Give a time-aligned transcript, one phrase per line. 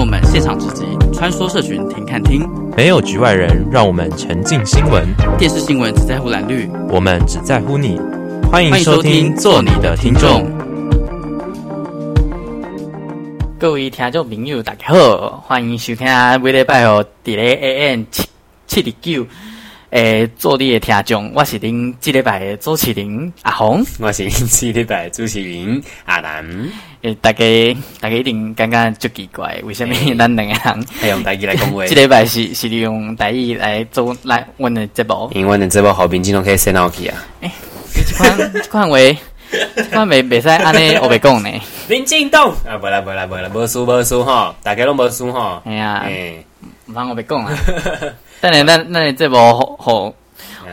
[0.00, 5.04] 我们现场直击，穿梭社群听看听，没有局外人，让我们沉浸新闻。
[5.36, 8.00] 电视新闻只在乎蓝绿，我们只在乎你。
[8.48, 10.48] 欢迎收听，做你的听众。
[13.58, 16.06] 各位听众朋友，大家好，欢迎收听
[16.40, 18.24] 每礼拜哦，伫咧 AM 七
[18.68, 19.26] 七点九。
[19.90, 26.44] 诶，做你的听众，我是恁这礼拜的主持人阿红，我是恁这礼拜的主持人阿南。
[27.00, 27.44] 诶，大家
[27.98, 31.84] 大家一定感觉足奇怪，为什么咱两个人要用台语来讲话？
[31.88, 37.24] 这礼拜是是利用台语来做来阮的节目，因为阮的节目后面经常可以先闹去啊。
[37.40, 37.50] 诶，
[37.94, 38.98] 这款这款话，
[39.74, 41.48] 这款话袂使安尼 我袂讲呢。
[41.88, 45.62] 林进东啊，不啦不啦不啦，无输无输吼，大家拢无输吼。
[45.64, 46.44] 哎呀，诶，
[46.84, 47.56] 唔通我袂讲啊。
[48.40, 50.14] 等下，咱咱这部好好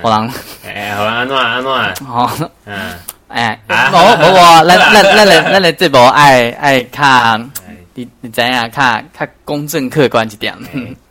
[0.02, 0.32] 好人，
[0.68, 2.06] 哎，好人安怎安怎？
[2.06, 2.94] 好，嗯，
[3.28, 7.50] 哎，无无无，咱 咱咱咱咱这部爱爱看，
[7.96, 10.54] 你你知影看看公正客观一点，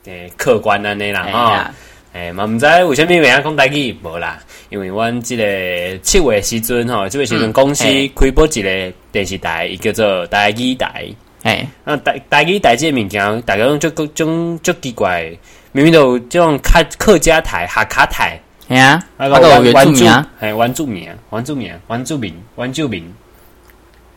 [0.05, 1.71] 诶，客观安尼啦，哈，
[2.13, 7.85] 诶，嘛毋知为虾米袂晓讲台语，无啦，因为阮即个七月时阵吼，即个时阵公司
[8.15, 11.07] 开播一个电视台，伊叫做台语台，
[11.43, 15.33] 哎，那台台语台即个物件，大家拢足足种足奇怪。
[15.75, 20.05] 明明都这种客客家台、客家台，系啊，那个原住民，系
[20.41, 23.15] 原住民，原住民，原住民，原住民。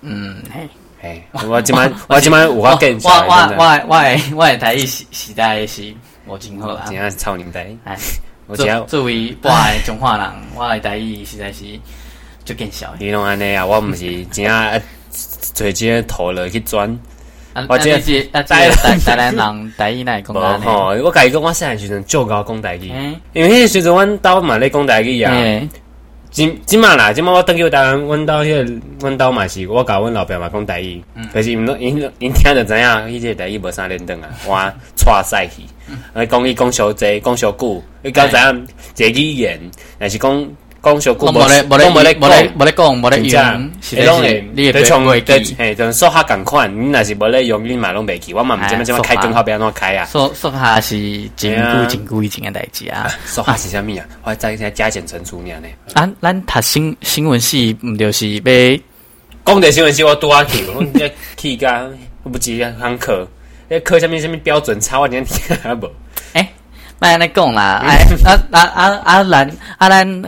[0.02, 0.70] 嗯，嘿，
[1.02, 5.92] 嘿，我今晚 我今晚有法跟，我我我我我的台语时时代是
[6.28, 7.68] 无真好啦，真系超年代。
[7.86, 7.98] 哎，
[8.54, 11.64] 作作为我的中华人， 我的台语实在是
[12.46, 12.94] 就更小。
[13.00, 13.66] 你拢安尼啊？
[13.66, 14.80] 我毋是真啊，
[15.56, 16.88] 最近头了去钻。
[17.70, 20.96] 我这是 台台台南人台语来讲啊，吼！
[21.04, 22.92] 我甲伊讲，我细汉时阵就教讲台语，
[23.34, 25.34] 因为迄个时阵阮兜嘛咧讲台语啊。
[26.30, 31.02] 今今嘛啦，今嘛我登去台湾，阮兜迄个阮兜嘛是我甲阮老爸嘛讲台语，
[31.34, 35.64] 可是因因因听着知影，伊这台语无啥连登啊，我错赛去，
[36.14, 39.60] 啊讲伊讲小济，讲小久，伊讲知影这语言，
[39.98, 40.48] 但是讲。
[40.82, 44.24] 讲小古，无咧无咧无咧无咧无咧讲，无咧用，是拢
[44.54, 46.72] 你对创会记，嘿，就说下共款。
[46.72, 48.34] 你若是无咧用，你嘛拢袂记。
[48.34, 50.06] 我嘛毋知要怎么开灯号，要安怎开啊？
[50.06, 50.98] 说说下是
[51.36, 53.10] 真久真久以前的代志啊。
[53.26, 54.06] 说下是啥物啊？
[54.24, 55.68] 我再再加减乘除念呢。
[55.88, 58.80] 咱咱读新新闻系，毋就是要
[59.46, 60.84] 讲的新闻系，我拄啊去，我
[61.38, 61.86] 去甲
[62.24, 63.28] 不记啊，堂课，
[63.68, 65.90] 那课下面啥物标准差，我连听也无。
[67.00, 70.26] 莫安尼讲啦，哎，啊啊啊啊，咱啊咱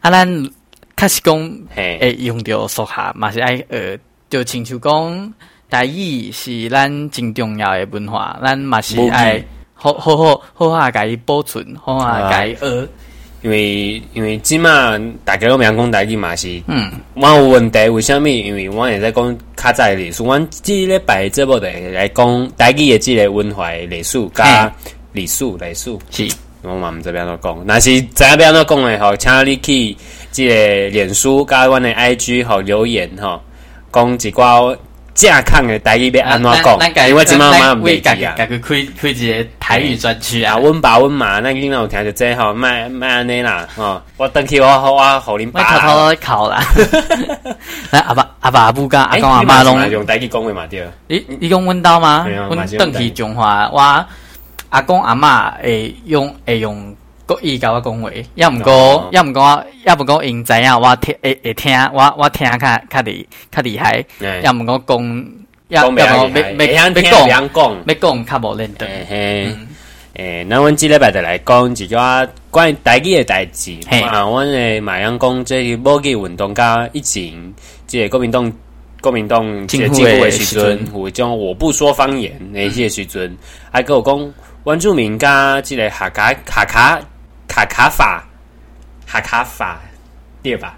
[0.00, 0.50] 啊咱，
[0.96, 1.36] 确实讲，
[1.74, 3.98] 会，用着数学嘛是爱学，
[4.30, 5.34] 就亲像讲
[5.68, 9.42] 台语是咱真重要的文化，咱嘛是爱
[9.74, 12.88] 好好好好啊，甲伊保存，好啊，甲伊学。
[13.42, 18.38] 因为因为即嘛大家拢袂晓讲台语嘛是，嗯，我有问题为虾米？
[18.38, 24.72] 因为我也在讲较早历史，阮即礼拜节目的来讲台语的即个文化历史加。
[25.12, 26.28] 礼数，礼数是，
[26.62, 27.64] 我嘛毋知要安怎讲。
[27.66, 29.96] 若是知影要安怎讲诶吼，请你去
[30.30, 30.54] 即个
[30.88, 33.40] 脸书加阮诶 IG 吼留言吼，
[33.92, 34.76] 讲一寡
[35.14, 37.08] 正康诶台语要安怎讲。
[37.08, 38.34] 因为即满嘛毋会记啊。
[38.36, 44.00] 家己开开一个台语专区啊，阮爸阮妈，咱囡仔有听着这吼，莫莫安尼啦吼。
[44.16, 45.62] 我等去我我互恁爸。
[45.78, 46.62] 偷偷考啦。
[47.92, 50.88] 来阿爸阿爸阿母甲阿公阿妈拢用台语讲话嘛对。
[51.06, 52.26] 你你讲阮兜吗？
[52.26, 54.06] 阮等去中华我。
[54.72, 56.96] 阿公阿嬷会用会用
[57.26, 65.26] 国语甲我讲话，抑毋过抑毋过抑毋过因知影我听会会听我我听较较厉较厉害，抑毋过讲
[65.68, 68.86] 要要毋过要要讲要讲较无认得。
[70.14, 73.76] 诶，那阮即礼拜就来讲一寡关于台语诶代志。
[73.90, 77.30] 啊，阮诶马阳公即个母语运动甲以前
[77.86, 78.50] 即个国民党
[79.02, 83.36] 国民党即个政府诶时阵，有一种我不说方言诶迄个时阵，
[83.70, 84.32] 还佫有讲。
[84.64, 87.00] 原住民加即个客家客家
[87.48, 88.22] 客家话
[89.10, 89.80] 客家话
[90.42, 90.76] 对吧？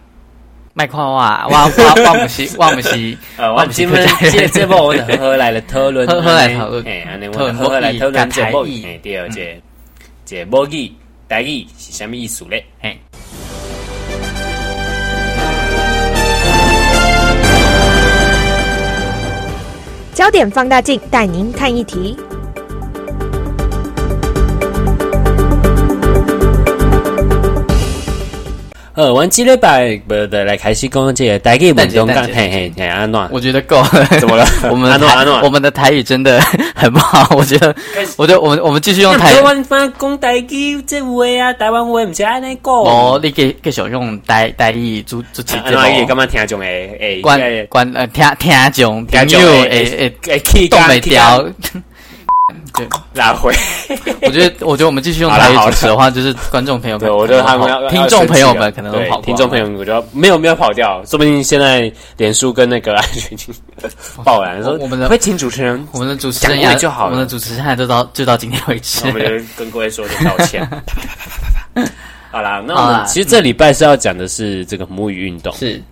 [0.72, 4.30] 麦看我，我我 我不是我不是，我不是。
[4.30, 6.06] 这这部我们何来的讨论？
[6.08, 6.82] 何来讨论？
[6.84, 8.64] 哎，安尼我们何来讨论这部？
[8.84, 9.60] 哎，第二节，
[10.24, 10.90] 这母语
[11.28, 12.64] 台语是啥物意思嘞？
[12.80, 12.98] 嘿，
[20.14, 22.18] 焦点放大镜带您看一题。
[28.94, 33.28] 呃，我们这礼拜不的来开始讲这个台语文章，嘿嘿嘿，安怎？
[33.32, 34.06] 我觉得够了。
[34.20, 34.46] 怎么了？
[34.70, 36.40] 我们台我们的台语真的
[36.76, 37.26] 很不好。
[37.36, 37.74] 我觉得，
[38.16, 39.32] 我觉得我们我们继续用台。
[39.32, 42.72] 台湾话讲台语这话啊，台湾话唔是安尼讲。
[42.72, 45.76] 哦，你继继续用台台语主主持这个。
[45.76, 51.44] 台语干嘛听众诶诶，关关呃听听众听友诶诶诶，动没掉。
[52.74, 53.54] 对，拉回。
[54.20, 63.54] 我觉得，我觉得我们继续用台语主持的话，就是观众朋友们，对，我觉得他们要听众朋友们可能都跑，听众朋友们，我觉得没有没有跑掉，说不定现在脸书跟那个 安全性
[64.22, 70.68] 爆燃，说我们的会请主持人，我们的主持人就好，我们的主持人现在就到就到今天为止，我们就跟各位说声道歉。
[72.30, 75.82] 好啦，那我们其实这礼拜是要讲的是这个母语运动，是。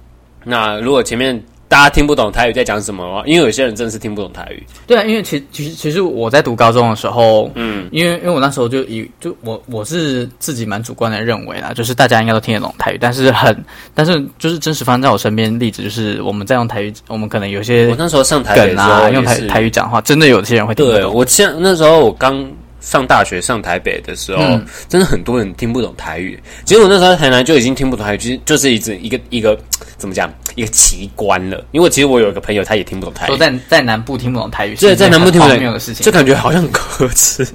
[0.45, 1.43] 那如果前面。
[1.73, 3.23] 大家听不懂台语在讲什么吗？
[3.25, 4.63] 因为有些人真的是听不懂台语。
[4.87, 13.57] 对啊，因为其其实其实我在读高中的时候，嗯，因为因为我那时候就以就我我是自己蛮主观的认为啦，就是大家应该都听得懂台语，但是很
[13.95, 21.01] 但是就是真实发生在我身边例子，就是我们在用台语，我们可能有些我那时候上台北啊，用台台语讲话，真的有些人会听不懂。
[21.01, 22.47] 对，我像那时候我刚
[22.83, 26.39] 上大学上台北的时候，嗯、真的很多人听不懂台语。
[26.67, 29.59] 其实我那时候在台南就已经听不懂台语，其实就是一直一个一个。
[29.97, 30.29] 怎么讲？
[30.57, 33.29] 一个奇观了，因为其实我有一个朋友，他也听不懂台语。
[33.29, 37.47] 说在在南部听不懂台语，对，在南部听不懂的事情，就感觉好像很可耻。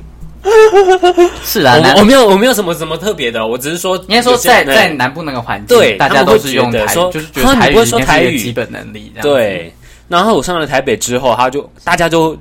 [1.44, 9.12] 是啊，我没有我没有什么什么特别的，我只是说，应该说在在南部那个环境，对，大家都是用台语，就是觉得台语说台语基本能力。
[9.22, 9.74] 对，
[10.08, 12.38] 然后我上了台北之后，他就大家就。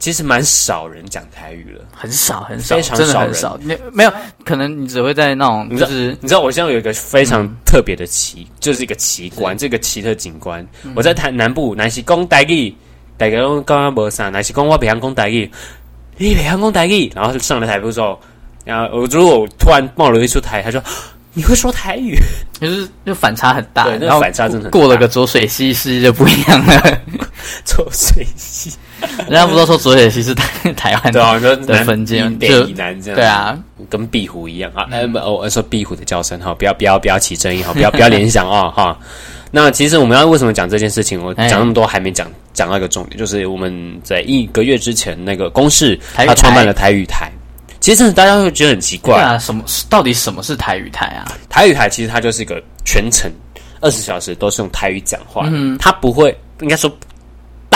[0.00, 3.58] 其实蛮少人讲台语了，很少很少，非常少很少。
[3.62, 4.12] 没没有，
[4.46, 10.66] 可能你只会在那种，就是你知道，我现在有一个非常特别的奇，就是一个奇观，这个奇特景观。
[10.96, 12.74] 我在台南部，南西讲台语，
[13.18, 15.48] 大家都刚刚没啥，南西讲我北洋讲台语，
[16.16, 18.18] 你北洋讲台语，然后上了台步之后，
[18.64, 20.82] 然后我如果我突然冒了一出台，他说
[21.34, 22.16] 你会说台语，
[22.58, 27.00] 就是就反差很大，然后反差真的过了个浊水溪是就不一样了，
[27.66, 28.72] 浊水溪。
[29.28, 33.16] 人家不都说浊水溪是台台湾的分界，就以南这样。
[33.16, 33.58] 对啊，
[33.88, 34.86] 跟壁虎一样啊。
[34.90, 38.98] 哎，我说壁虎的叫声哈，不要不要不要起争议哈，不要不要联想啊哈。
[39.50, 41.22] 那其实我们要为什么讲这件事情？
[41.22, 47.30] 我讲那么多还没讲讲到一个重点，就是我们在一个月之前那个公式他创办了台语台。
[47.80, 51.32] 其实大家会觉得很奇怪啊，什么到底什么是台语台啊？
[51.48, 53.30] 台语台其实它就是一个全程
[53.80, 56.90] 二十小时都是用台语讲话，嗯，它不会应该说。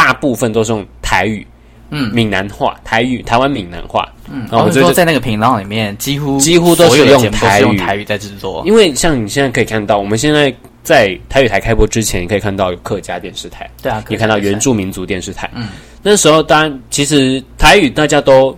[0.04, 1.46] 大部分都是用台语，
[1.88, 8.62] 嗯，闽南话、台语、台湾闽南话，嗯，然后就说在那个频道里面，几乎几乎都是用台语，台语在制作。
[8.66, 15.68] 因为像你现在可以看到，我们现在在台语台开播之前，你可以看到有客家电视台，对啊，你看到原住民族电视台，嗯，
[16.02, 18.54] 那时候当然其实台语大家都，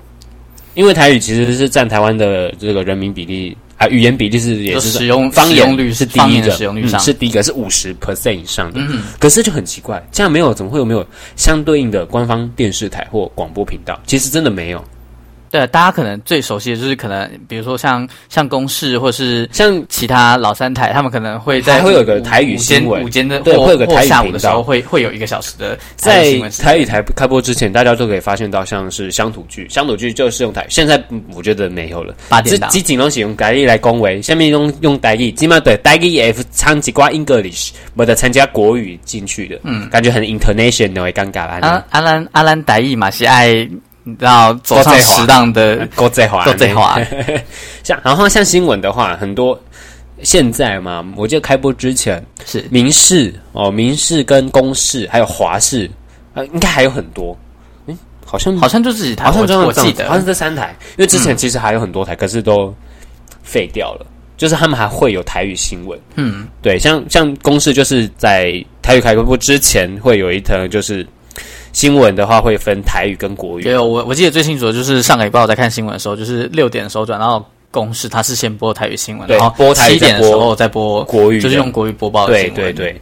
[0.75, 3.56] 因为台语其实是占台湾的这个人民比例。
[3.76, 8.81] 啊，语言比例是也是使用方言率是第一个，使用率上是第一个是五十 percent 以上的。
[8.81, 11.06] 嗯，可是就很奇怪，这样没有怎么会有没有
[11.37, 14.00] 相对应的官方电视台或广播频道？
[14.06, 14.82] 其实真的没有。
[15.50, 31.02] 对，大家可能最熟悉的就是可能，比如说像像公视，或是像其他老三台，他们可能会在会有个台语新闻，午间的对，会有个台语下午的时候会会有一个小时的在台语台开播之前，大家都可以发现到，像是乡土剧，乡土剧就是用台，现在
[31.34, 32.14] 我觉得没有了。
[32.28, 41.84] 八点档，基景东西用台语来恭维，下面用用台语，起码对台语也唱几挂 English，没得参加国语进去的，嗯，感觉很 international，会尴尬啊。
[41.90, 43.69] 阿兰阿兰台语嘛是爱。
[44.08, 46.97] 你知道走上适当的国际化，国际化。
[47.82, 49.61] 像然后像新闻的话，很多
[50.23, 55.91] 现在嘛，我记得开播之前是民视哦，民视跟公视还有华视，
[56.35, 57.37] 呃，应该还有很多。
[57.87, 62.73] 嗯，好像好像就自己台，好像我记得好像这三台，因为之前其实还有很多台，嗯、可是都
[63.42, 64.07] 废掉了。
[64.37, 71.04] 就是他们还会有台语新闻，嗯，对，像像公视就是在台语开播之前会有一台就是。
[71.76, 73.62] 新闻的话会分台语跟国语。
[73.62, 82.54] 对，我我记得最清楚的就是上个礼拜我在看新闻的时候，就是六点的时候转到公视，它是先播台语新闻，然后播七点的时候再播国语，就是用国语播报的新闻。
[82.54, 83.00] 对对对。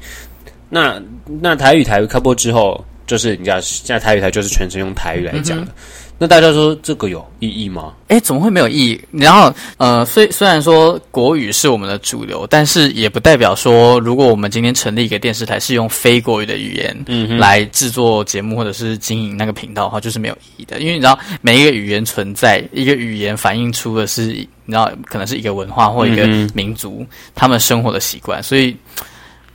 [0.69, 1.01] 那
[1.41, 5.71] 那台语台语开播之后，就是你知道现在台语台就是全程用台语来讲的。
[5.71, 5.75] 嗯
[6.17, 7.93] 那大家说这个有意义吗？
[8.07, 9.01] 诶，怎么会没有意义？
[9.11, 20.79] 然后，呃，虽虽然说国语是我们的主流，但是也不代表说，如果我们今天成立一个电视台，是用非国语的语言，嗯哼，来制作节目或者是经营那个频道的话，就是没有意义的。
[20.79, 28.75] 因为你知道，每一个语言存在，一个语言反映出的是，你知道，可能是一个文化或一个民族、嗯、他们生活的习惯，所以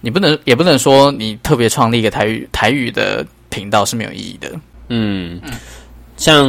[0.02, 4.52] 你不能，也不能说你特别创立一个台语台语的频道是没有意义的。
[4.90, 5.40] 嗯。
[6.20, 6.46] 嗯像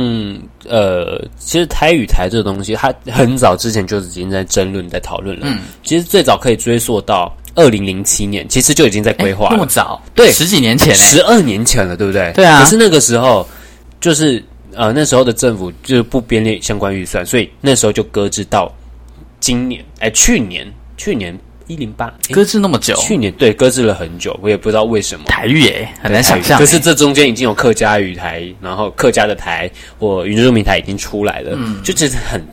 [0.69, 5.47] 呃，其实台与台这个东西，它很早之前就已经在争论、在讨论了。
[5.49, 9.51] 嗯，其实最早可以追溯到二零零七年，其实就已经在规划了。
[9.53, 10.03] 那么早？
[10.13, 12.33] 对，十几年前，十二年前了，对不对？
[12.35, 12.63] 对啊。
[12.63, 13.49] 可是那个时候，
[14.01, 18.73] 就是呃，那时候的政府就是不编列相关预算，所以那时候就搁置到
[19.39, 21.37] 今年，哎，去年，去年
[21.71, 25.27] 一零八搁置那么久，去年对搁置了很久，我也不知道为什么。
[25.27, 26.59] 台语诶，很难想象。
[26.59, 32.45] 可是这中间已经有客家语台，然后客家的台或原住民台已经出来了，嗯，就觉得很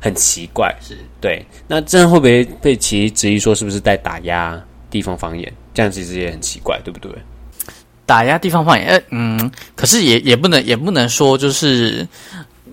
[0.00, 0.72] 很奇怪。
[0.80, 5.52] 是对，那这样会不会被其质疑说是不是在打压地方方言？
[5.74, 7.10] 这样其实也很奇怪，对不对？
[8.04, 12.06] 打压地方方言，呃，嗯，可是也也不能也不能说就是，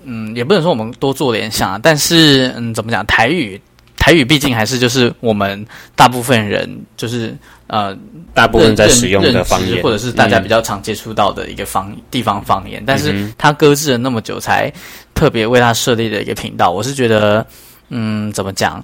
[0.03, 1.79] 嗯，也不能说我们多做联想啊。
[1.81, 3.05] 但是，嗯，怎么讲？
[3.05, 3.62] 台语，
[4.00, 5.63] 台语毕竟还是就是我们
[5.96, 7.36] 大部分人就是
[7.68, 7.96] 呃，
[8.34, 12.82] 大部分在使用的方言，或者是大家比较常接触到的一个方、嗯、地方方言。
[12.84, 14.72] 但是它搁置了那么久，才
[15.13, 16.72] 特别为它设立的一个频道。
[16.72, 17.46] 我是觉得，
[17.89, 18.84] 嗯，怎么讲？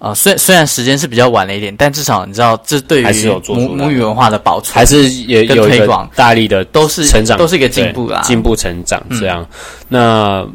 [0.00, 9.40] 啊、呃，虽虽然时间是比较晚了一点，但至少你知道，这对于母母语文化的保存，还是也有推广大力的都是成长，都是一个进步啦，进步成长这样。
[9.42, 9.48] 嗯、
[9.88, 10.46] 那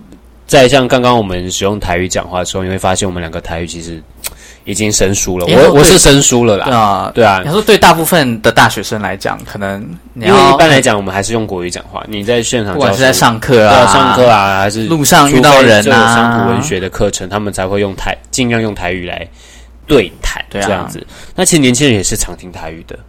[0.50, 4.04] 再像刚刚我们使用台语讲话的时候，你会发现我们两个台语其实。
[4.66, 6.66] 已经生疏了，我我是生疏了啦。
[6.66, 7.42] 对啊，对啊。
[7.44, 9.82] 你说对大部分的大学生来讲，可能
[10.14, 12.04] 因为一般来讲，我们还是用国语讲话。
[12.08, 19.28] 你在现场，不管是在上课啊，上课啊，还是路上遇到人啊，乡土文学的课程，他们才会用台，尽量用台语来
[19.88, 21.04] 对谈，这样子。
[21.34, 23.00] 那其实年轻人也是常听台语的，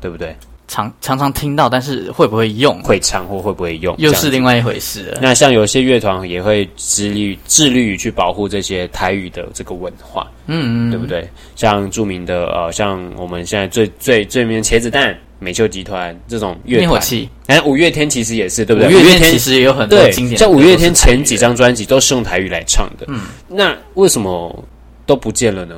[0.00, 0.36] 对不对？
[0.70, 2.80] 常常常听到，但是会不会用？
[2.84, 5.18] 会唱或会不会用，又是另外一回事了。
[5.20, 11.28] 那像有些乐团也会致力致力于去保护这些台语的这个文化，嗯嗯，对不对？
[11.56, 17.02] 像著名的呃，像我们现在最最最名的茄子蛋、美秀集团这种乐团，
[17.46, 18.88] 哎，五月天其实也是，对不对？
[18.88, 24.64] 五月天其实也有很多经典，像五月天前几张专辑都是用台语来唱的，嗯，那为什么
[25.04, 25.74] 都不见了呢？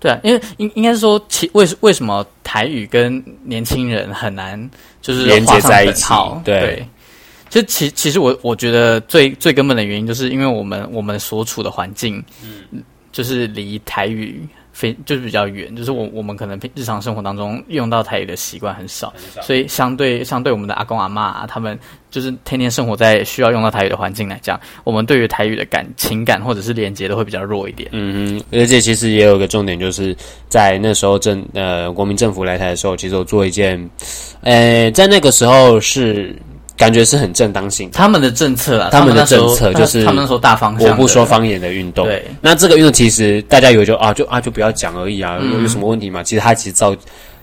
[0.00, 4.70] 对啊，因为应应该是说，其为为什么台语跟年轻人很难
[5.02, 6.12] 就是连接在一起？
[6.44, 6.88] 对，对，
[7.50, 14.46] 就其其实我我觉得最最根本的原因，就是因为我们我们所处的环境，嗯，就是离台语。
[14.78, 21.76] 非就是比较远，就是我我们可能日常生活当中用到台语的习惯很少，所以相对相对我们的阿公阿妈啊，他们
[22.12, 27.88] 就是天天生活在需要用到台语的环境来讲，我们对于台语的感情感或者是连接都会比较弱一点。
[27.92, 30.16] 嗯哼，而且其实也有一个重点，就是
[30.48, 33.90] 在那时候政呃国民政府来台的时候，其实我做一件，
[34.42, 36.36] 呃，在那个时候是。
[36.78, 42.06] 感觉是很正当性，他们的政策啊，他们的政策就是他们说大方向，我不说方言的运动。
[42.06, 46.22] 对，那这个运动其实大家以为就啊就啊就不要讲而已啊，有有什么问题吗？
[46.22, 46.96] 其实它其实造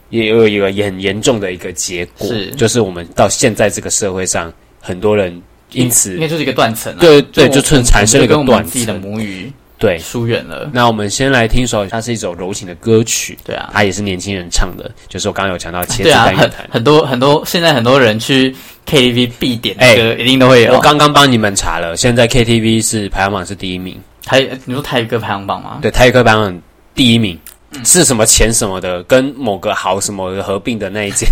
[0.10, 5.40] 也有一个也很严重的一个结果，是就是我们到现在这个社会上，很多人
[5.72, 9.52] 因此应该就是一个断层，对对，就产产生了一个断层的母语。
[9.78, 10.70] 对，疏远了。
[10.74, 13.38] 那我们先来听首，它是一首柔情的歌曲。
[13.44, 16.64] 对啊，它也是年轻人唱的，就是我刚刚有讲到茄子蛋乐团。
[16.64, 18.56] 很很多很多，现在很多人去
[18.86, 20.74] KTV 必点的歌，一定都会有。
[20.74, 24.00] 我刚刚帮你们查了，现在 KTV 是排行榜是第一名。
[24.24, 25.80] 台，你说台语歌排行榜吗？
[25.82, 26.62] 对，台语歌排行榜
[26.94, 27.38] 第一名
[27.84, 31.28] 是什么钱什么的，跟某个好什么的合并的那一件。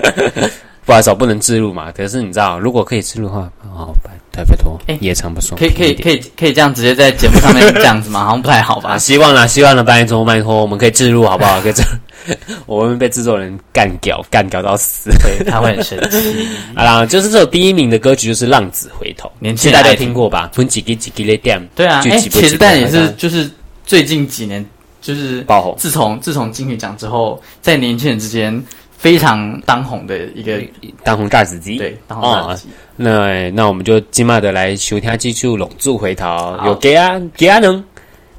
[0.86, 1.92] 不好意思，我不能置入嘛。
[1.92, 5.58] 可是你知道，如果可以置入的话，好，拜拜拜托，哎，也唱不爽。
[5.58, 8.24] 可以可以可以可以这样直接在节目上面这样子吗？
[8.24, 8.90] 好像不太好吧？
[8.94, 11.60] 啊、希望啦，希望啦，拜托拜托，我们可以置入好不好？
[11.60, 11.82] 可以这，
[12.66, 16.48] 我们被制作人干掉，干掉到死，对，他会很生气。
[16.74, 20.50] 好啦，就是这首第一名的歌曲就是《浪子回头》，年轻人大家听过吧？
[20.52, 21.60] 分几几几个的点？
[21.76, 23.50] 对啊，哎，茄子蛋也是，就是
[23.86, 24.64] 最近几年
[25.00, 25.74] 就是爆红。
[25.78, 28.62] 自从自从金曲奖之后，在年轻人之间。
[29.04, 30.58] 非常当红的一个
[31.02, 32.68] 当红炸子鸡，对，当红炸子鸡。
[32.96, 37.84] 那那我们就今麦的来收听继续龙珠回头，有给啊给啊能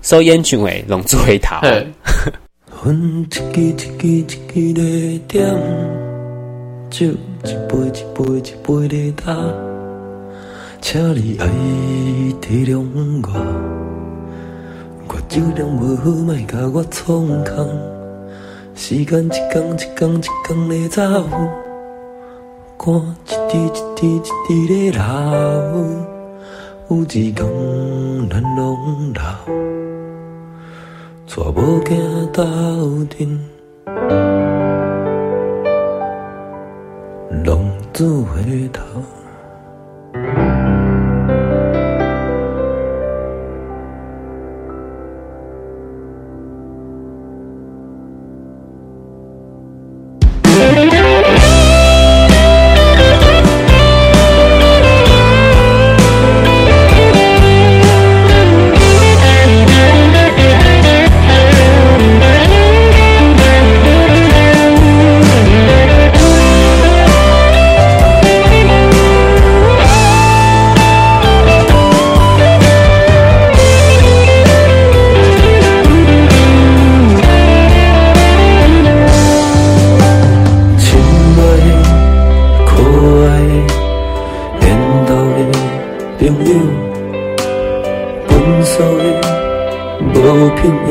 [0.02, 1.56] 收烟群诶，龙珠回头。
[2.82, 5.46] 分一支一支一支的点，
[6.90, 7.06] 酒
[7.44, 9.36] 一杯一杯一杯的打，
[10.82, 11.46] 请你爱
[12.42, 12.84] 体谅
[13.22, 13.30] 我，
[15.10, 17.95] 我酒量不好，莫甲我创空。
[18.78, 21.02] 时间一天一天一天的走，
[22.78, 25.02] 汗一滴一滴一滴的流，
[26.90, 27.38] 有一天
[28.30, 29.22] 咱拢老，
[31.26, 31.90] 带某囝
[32.32, 32.44] 斗
[33.06, 33.40] 阵，
[37.46, 37.50] 浪
[37.94, 38.82] 子回头。
[88.66, 88.90] 阮所有
[90.12, 90.90] 无品的、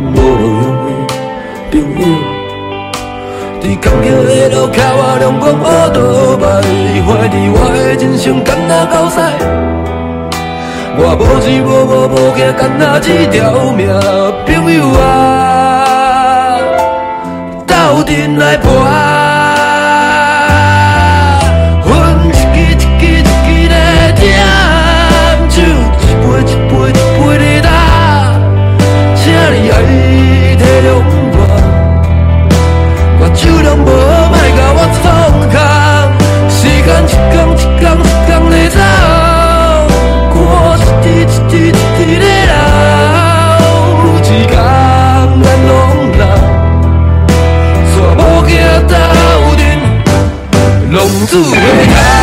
[0.00, 0.98] 无路用的
[1.70, 2.02] 朋友，
[3.60, 5.96] 伫坎坷的路口，我阳光乌倒
[6.38, 6.44] 摆，
[7.06, 9.16] 怀疑我的人生敢若狗屎。
[10.98, 13.38] 我无钱无某无囝，敢若一条
[13.76, 13.86] 命，
[14.44, 16.58] 朋友啊，
[17.64, 19.21] 斗阵来搏。
[29.92, 30.90] 提的拢
[31.34, 31.38] 我
[33.20, 33.92] 我酒量不好
[34.32, 34.34] 卖
[34.74, 35.04] 我冲
[35.52, 35.56] 康
[36.48, 38.78] 时间一天一天一天的走
[40.34, 40.44] 汗
[40.78, 42.52] 一滴一滴一滴的流
[44.18, 44.50] 一天
[45.42, 45.70] 咱都
[46.18, 46.20] 老
[47.92, 48.50] 所不惊
[48.88, 48.90] 头
[49.56, 49.60] 顶
[50.92, 50.96] 浪
[51.26, 52.21] 子回头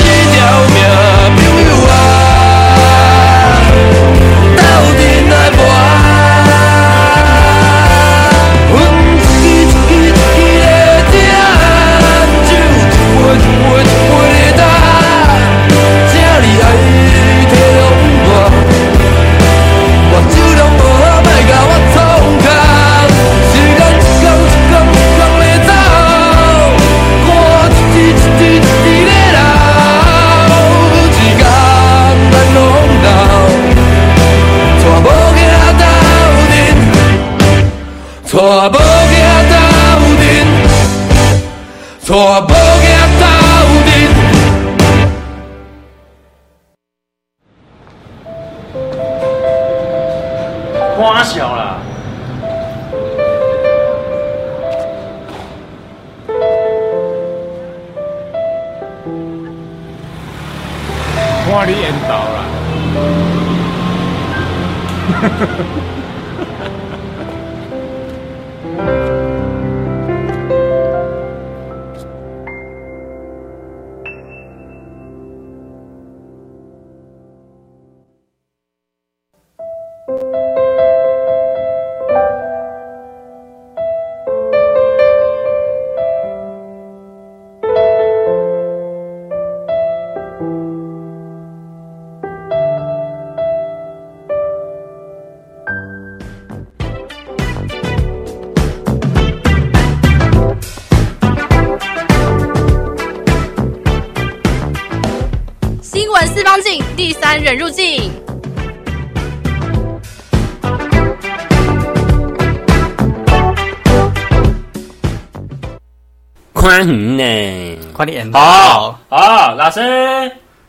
[116.81, 117.77] 宽宏呢？
[117.93, 118.31] 快点！
[118.33, 119.79] 好，好，老师，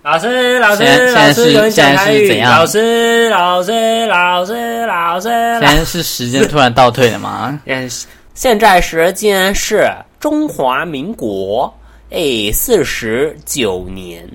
[0.03, 2.39] 老师，老师，老师，有人讲台语。
[2.43, 5.29] 老师，老师，老师，老师。
[5.31, 7.59] 现在是时间突然倒退了吗？
[8.35, 11.73] 现在时间是中华民国
[12.11, 14.29] 诶四十九年。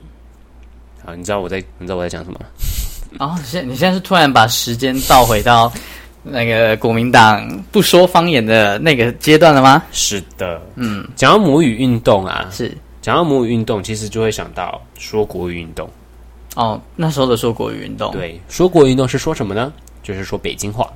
[1.06, 2.40] 好，你知道我在，你知道我在讲什么？
[3.20, 5.72] 哦，现你现在是突然把时间倒回到
[6.32, 9.84] 那个国民党不说方言的那个阶段了吗？
[9.92, 15.90] 是的，嗯，讲到母语运动啊，是讲到母语运动，其实就会想到说国语运动。
[16.56, 19.72] 哦，那时候的说国语运动，对，说国语运动是说什么呢？
[20.04, 20.92] 就是说北京话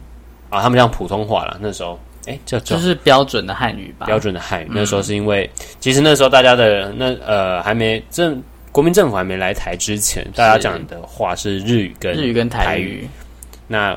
[0.49, 1.57] 啊，他们讲普通话了。
[1.61, 4.05] 那时候，哎，这就是标准的汉语吧？
[4.05, 4.67] 标准的汉语。
[4.69, 8.41] 嗯、那时候是因为，其实那时候大家的那呃还没政。
[8.73, 13.05] 国民政府还没来台之前，大家讲的话是日语跟日语跟台语。
[13.67, 13.93] 那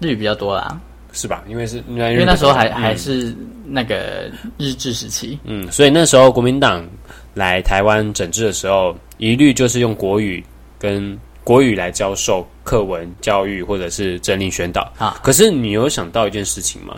[0.00, 0.78] 日语比较多啦，
[1.12, 1.42] 是吧？
[1.48, 3.34] 因为是因为那时候还、嗯、还是
[3.64, 5.38] 那个日治时期。
[5.44, 6.86] 嗯，所以那时候国民党
[7.34, 10.44] 来台湾整治的时候，一律就是用国语
[10.78, 15.18] 跟国语来教授课文教育或者是政令宣导啊。
[15.22, 16.94] 可是你有想到一件事情吗？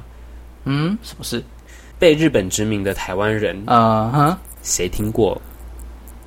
[0.65, 1.43] 嗯，什么事？
[1.99, 5.41] 被日本殖民的台湾人啊，哈，谁听过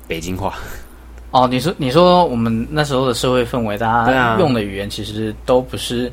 [0.08, 0.54] 北京话？
[1.30, 6.10] 哦，你说你说我们那时候的社会氛围，大家用的语言其实都不是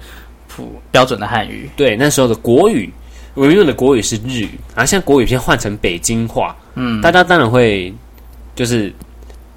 [0.55, 1.69] 普标准的汉语。
[1.75, 2.91] 对，那时候的国语
[3.33, 7.93] 我们用的国语是日语，然后现在国语片换成北京话，嗯，大家当然会
[8.55, 8.93] 就是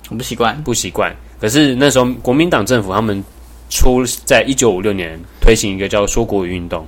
[0.09, 1.15] 很不习惯，不习惯。
[1.41, 3.23] 可是那时候国民党政府他们
[3.69, 6.87] 出在一九五六年推行一个叫说国语运动，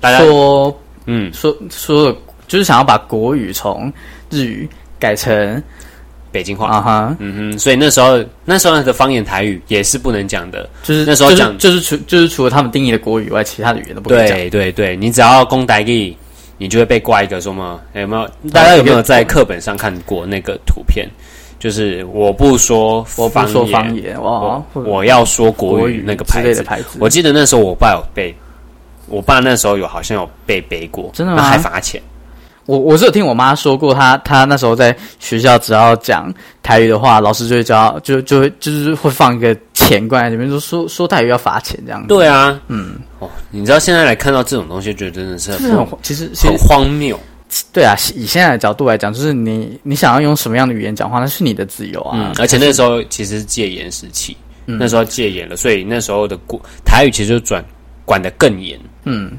[0.00, 2.16] 大家说，嗯，说说
[2.46, 3.92] 就是想要把国语从
[4.30, 4.68] 日语
[4.98, 5.62] 改成。
[6.34, 7.16] 北京话啊哈，uh huh.
[7.20, 14.36] 嗯哼，所以那时候那时候的方言台语也是不能讲的，就是那时候讲、就是，就是除就是除了他们定义的国语以外，其他的语言都不能讲。
[14.36, 16.12] 对对对，你只要讲台语，
[16.58, 17.80] 你就会被挂一个什么？
[17.94, 18.28] 有没有？
[18.50, 21.08] 大家有没有在课本上看过那个图片？
[21.60, 26.62] 就是我不说我不说方言，我我要说国语那个牌子。
[26.64, 28.34] 牌子我记得那时候我爸有背，
[29.06, 31.42] 我爸那时候有好像有被背过，真的吗？
[31.44, 32.02] 还罚钱。
[32.66, 42.08] 我我是有听我妈说过，她她那时候在学校，只要讲台语的话，老师就会教，就就会就是会放一个钱罐在里面，说说说台语要罚钱这样子。
[42.08, 47.18] 对啊，嗯，哦，你知道现在来看到这种东西，觉得真的是很很其实很荒谬。
[47.72, 52.16] 对啊，以现在的角度来讲，就是你你想要用什么样的语言讲话，那是你的自由啊。
[52.18, 57.64] 嗯，而且那时候其实是戒严时期，嗯、那时候戒严了，所以那时候的国台语其实就转
[58.04, 58.80] 管得更严。
[59.04, 59.32] 嗯。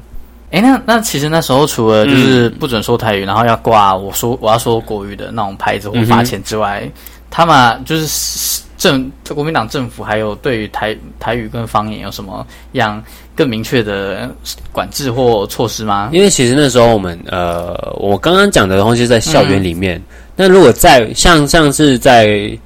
[0.50, 6.92] 哎，那那其实那时候除了就是不准说台语，嗯、然后要挂我说我要说国语的那种牌子或罚钱之外，嗯、
[7.30, 13.02] 他们就是政国民党政府还有对于台台语跟方言有什么样
[13.34, 14.30] 更明确的
[14.70, 16.10] 管制或措施吗？
[16.12, 20.02] 因为其实那时候我们呃，我刚刚讲的东西在校园里面，嗯、
[20.36, 22.56] 那如果在像像是在。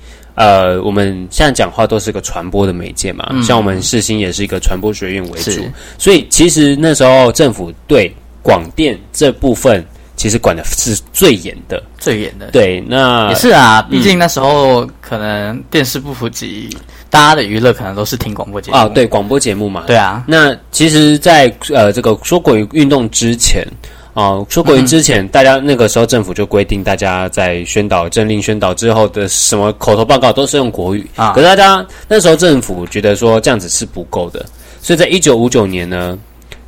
[0.40, 5.61] 呃，我们现在讲话都是个传播的媒介嘛，嗯、像我们世新也是一个传播学院为主，
[5.98, 8.11] 所以其实那时候政府对
[8.42, 9.85] 广电这部分
[10.16, 12.53] 其实管的是最严的，最严的。
[12.53, 20.24] 对，那也是啊，毕竟那时候可能电视不普及，嗯、大家的娱乐可能都是听广播节目啊，对，广播节目嘛，对啊。
[20.26, 23.62] 那其实在，在呃这个说国语运动之前。
[24.14, 31.33] 哦，说国语之前，嗯、大家那个时候政府就规定，大家在宣导政令宣导之后的什么口头报告都是用国语啊。
[31.33, 34.44] 可是大家那时候政府觉得说这样子是不够的，
[34.83, 36.18] 所以在一九五九年呢，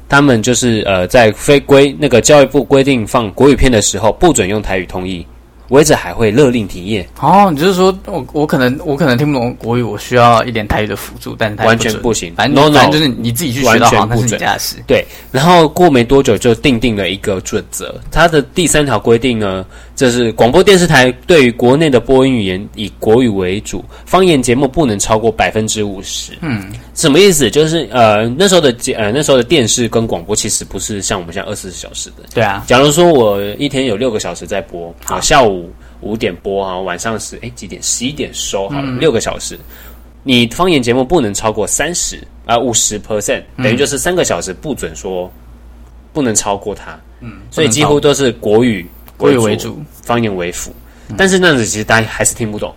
[0.08, 5.26] 他们就是呃在非规那个教育部规定放国语片的时候，不准用台语通译。
[5.72, 7.06] 违者还会勒令停业。
[7.18, 12.34] 哦，你就是说我我可能我可能听不懂国语，我需要一点台语的辅助，但是完全不行。
[12.34, 14.76] 反正反正就是你自己去学到好，那是你家的事。
[14.86, 19.64] 对，然后过没多久就定定了一个准则，它的第三条规定呢，
[19.96, 26.32] 就是广播电视台对于国内的播音语言以国语为主，方言节目不能超过百分之五十。
[26.42, 27.50] 嗯，什么意思？
[27.50, 32.24] 就是呃那时候的呃那时候的电视跟广播其实不是像我们现在二十四小时的。
[32.34, 35.61] 对啊，假如说我一天有六个小时在播，啊下午。
[36.02, 37.82] 五点播哈，晚上是哎几点？
[37.82, 39.58] 十一点收好了，嗯、六个小时。
[40.24, 45.28] 你方言节目不能超过三十啊五十 percent，等于就是三个小时不准说，
[46.12, 46.96] 不能超过它。
[47.20, 48.86] 嗯，所以几乎都是国语
[49.16, 50.72] 国语为主，方言为辅。
[51.08, 52.72] 嗯、但是那样子其实大家还是听不懂。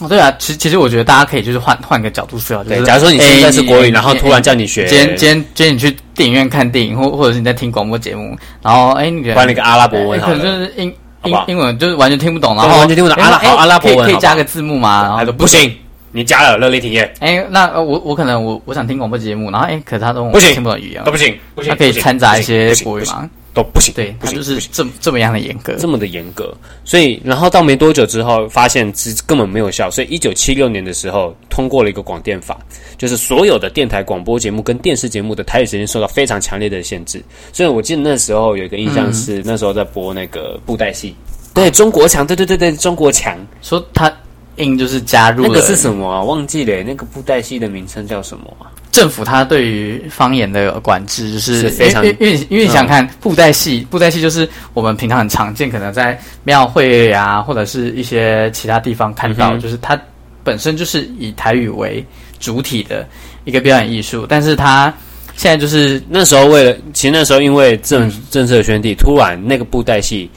[0.00, 10.92] 哦，对啊，其实其实我觉得大家可以就是换换个角度思考，就是对假如说你现在是国语，欸、然后突然叫你学，今天今天今天你去电影院看电影，或或者是你在听广播节目，然后哎，你换了一个阿拉伯文，可能就是英。
[11.24, 15.02] 英英文就是完全听不懂，然后完全听不懂阿拉阿拉伯文，可以加个字幕吗？
[15.02, 15.74] 然后说不行，
[16.12, 17.12] 你加了热烈体验。
[17.20, 23.28] 哎，那我我可能我我想听广播节目，然后哎，可是他都不行，听不懂语言，都不行，不行，他可以掺杂一些国语吗？
[23.52, 26.54] 都不行，对，他就是这这么样的严格，这么的严格。
[26.84, 29.90] 所以，然后到没多久之后，发现其实根本没有效。
[29.90, 32.58] 所以，一九七六年的时候，通过了一个广电法，
[32.96, 37.22] 就是所有的电台广播节目跟电视节目的台语时间受到非常强烈的限制。
[37.52, 41.14] 所以我记得那时候有一个印象是，那时候在播那个布袋戏。
[41.52, 43.36] 对，中国强，对对对对，中国强。
[43.62, 44.12] 说他
[44.56, 46.22] 应就是加入那个是什么啊？
[46.22, 48.70] 忘记了，那个布袋戏的名称叫什么啊？
[48.90, 60.00] 政府它对于方言的管制就是非常，因为因为你想看布袋戏，布袋戏就是我们平常很常见，可能在庙会啊或者是一些其他地方看到，就是它
[60.42, 62.04] 本身就是以台语为
[62.38, 63.06] 主体的
[63.44, 64.92] 一个表演艺术，但是它
[65.36, 70.30] 现在就是那时候为了，其实那时候因为政政策宣递，突然那个布袋戏。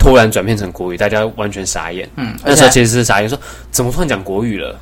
[0.00, 2.08] 突然转变成国语，大家完全傻眼。
[2.14, 3.36] 嗯，那时候其实是傻眼，说
[3.72, 4.78] 怎么突然讲国语了？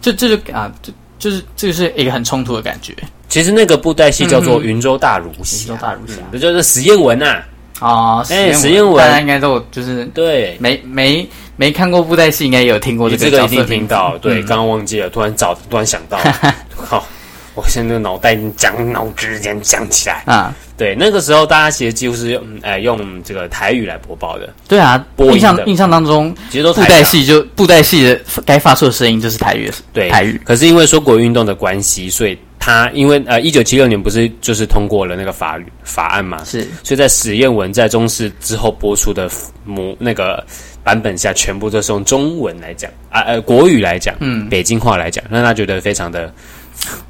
[0.00, 2.92] 就这就啊，就就是这个是一个很冲突的感觉。
[3.28, 7.36] 其实那个布袋戏叫做《云州大儒侠》，云州大儒侠，这就是史艳文呐。
[7.78, 13.24] 啊，哎，史艳文，大家应该都就是对，没没没看过布袋戏，应该也有听过这个。
[13.24, 16.18] 这个一定听到，对，刚刚忘记了，突然找，突然想到，
[16.74, 17.06] 好。
[17.54, 20.22] 我现在脑袋讲脑之间讲起来。
[20.26, 24.48] 啊，对，那个时候大家其实几乎是用呃用这个台语来播报的。
[24.66, 30.40] 对啊，印象印象当中，其实都布袋戏就布袋戏的该发出的声音就是台语，对台语。
[30.44, 39.28] 可是因为说国语运动的关系，所以他因为呃，一九七六年不是就是通过了那个法律法案嘛，是，所以在史艳文在中视之后播出的
[39.64, 40.42] 母那个
[40.82, 46.32] 版本下，全部都是用中文来讲啊，呃，国语来讲，嗯，北京话来讲，让他觉得非常的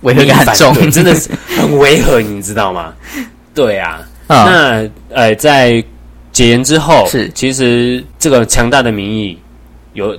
[0.03, 2.93] 违和感重，真的是 很违和，你知道吗？
[3.55, 5.83] 对啊，哦、那呃，在
[6.33, 9.39] 解严之后，是其实这个强大的民意
[9.95, 10.19] 有。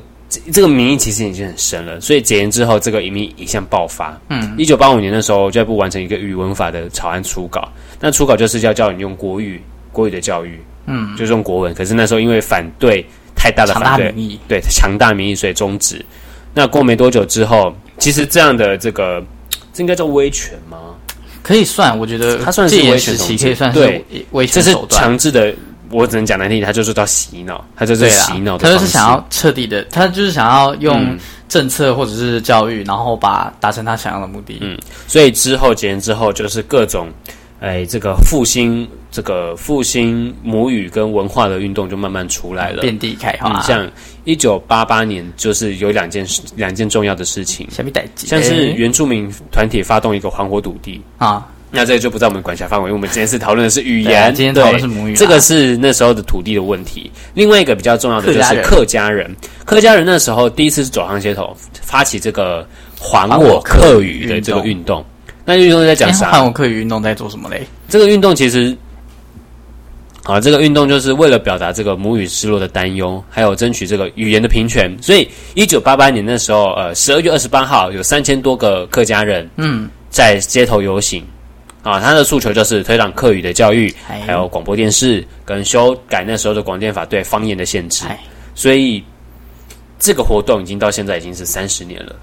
[0.51, 4.19] 这个民意其实已经很深了，所以解严之后，这个移民意一向爆发。
[4.29, 9.61] 嗯，一九八五年的时候，教育部完成一个语文法的草案初稿，那初稿就是要叫你用国语，
[9.91, 11.71] 国语的教育，嗯，就是用国文。
[11.75, 16.03] 可是那时候因为反对太大的反对，民意对强大民意，所以终止。
[16.51, 19.23] 那过没多久之后，其实这样的这个，
[19.73, 20.77] 这应该叫威权吗？
[21.41, 23.79] 可以算，我觉得他算是威权时期，可以算是
[24.31, 25.53] 威权手段，这是强制的。
[25.89, 31.15] 我只能讲难听点，他就是叫洗脑，他就是洗脑，他就是想要彻底的，他就是想要用
[31.47, 34.57] 政策或者是教育，嗯、然后把达成他想要的目的。
[34.61, 34.75] 嗯，
[35.07, 37.09] 所以之后几年之后，就是各种，
[37.63, 43.57] 哎，这个复兴，这个复兴母语跟文化的运动就慢慢出来了，遍地开花。
[43.57, 43.89] 嗯、像
[44.25, 47.65] 一九八八年，就是有两件事，两件重要的事情，
[48.17, 51.01] 像是原住民团体发动一个还火土地。
[51.17, 51.47] 啊。
[51.75, 57.09] 那这个就不在我们管辖范围，因为我们今天是讨论的是语言，今天讨论是母语，啊，这个是那时候的土地的问题。
[57.33, 59.33] 另外一个比较重要的就是客家人，
[59.65, 60.05] 客家人。
[60.05, 62.67] 那时候第一次是走上街头，发起这个
[62.99, 65.03] 还我客语的这个运动。
[65.45, 66.31] 那运动在讲啥？
[66.31, 67.65] 还我课余运动在做什么嘞？
[67.89, 68.75] 这个运动其实，
[70.23, 74.95] 啊，这个运动就是为了表达这个母语失落的担忧，还有争取这个语言的平权。
[75.01, 81.23] 所以，一九八八年那时候，呃，十二月二十八号，有三千多个客家人，嗯，在街头游行。
[81.81, 88.05] 啊，他的诉求就是推广客语的教育，还有广播电视跟修改那时候的广电法对方言的限制。
[88.55, 89.03] 所以
[89.99, 92.15] 这个活动已经到现在已经是三十年了。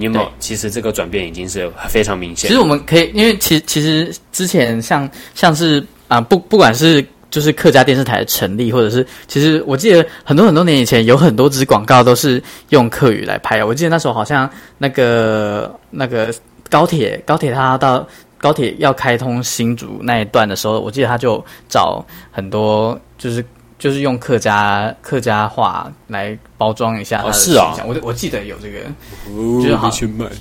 [0.00, 0.32] 你有没有？
[0.38, 2.48] 其实这个转变已经是非常明显。
[2.48, 13.62] 其实我们可以，因为其其实之前像像是啊，不不管是就是客家电视台的成立，或者是其实我记得很多很多年以前有很多支广告都是用客语来拍。
[13.62, 16.34] 我记得那时候好像那个那个
[16.70, 18.08] 高铁高铁它到。
[18.42, 23.44] 高铁要开通新竹那一段的时候，我记得他就找很多，就是
[23.80, 27.64] 就是用客家客家话来包装一下他的形象。
[27.64, 28.78] 哦，是啊，我我记得有这个，
[29.60, 29.90] 就是好，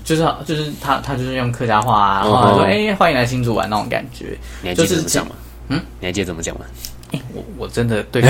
[0.03, 4.37] 就是好，就是他他就是用客家话啊，然后说哎，欢迎来新竹玩那种感觉。
[4.61, 5.31] 你还记得怎么讲吗？
[5.69, 6.65] 嗯，你还记得怎么讲吗？
[7.11, 8.21] 欸、我我真的对，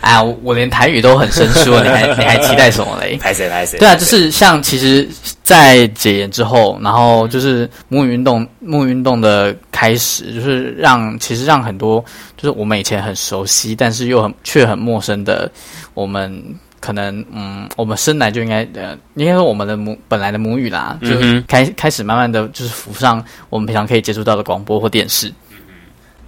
[0.00, 3.16] 哎呀，我连台语都很生疏，你还你还期待什么嘞？
[3.16, 3.78] 拍 谁拍谁？
[3.78, 5.08] 对啊，就是像其实，
[5.42, 12.04] 在解严之后，然后就是母语运动，母语运动的开始，就是让其实让很多
[12.36, 15.50] 就是我们以前很熟悉，但是又很却很陌生的，
[15.94, 16.32] 我们
[16.80, 21.10] 可能嗯，我们生来就应该呃，应该说我们的母本来的母语啦，就
[21.48, 25.32] 开开始慢慢的就是浮上我们平常可以接触到的广播或电视。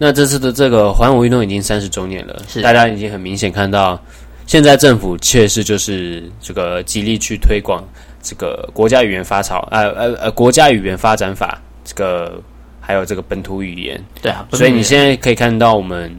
[0.05, 2.61] 那这次的这个环舞运动已经三十周年了，是。
[2.61, 3.99] 大家已经很明显看到，
[4.47, 7.83] 现在政府确实就是这个极力去推广
[8.23, 12.39] 这个国家语言发草，呃呃呃国家语言发展法，这个
[12.83, 16.15] 还有这个本土语言，对啊，所以你现在可以看到我们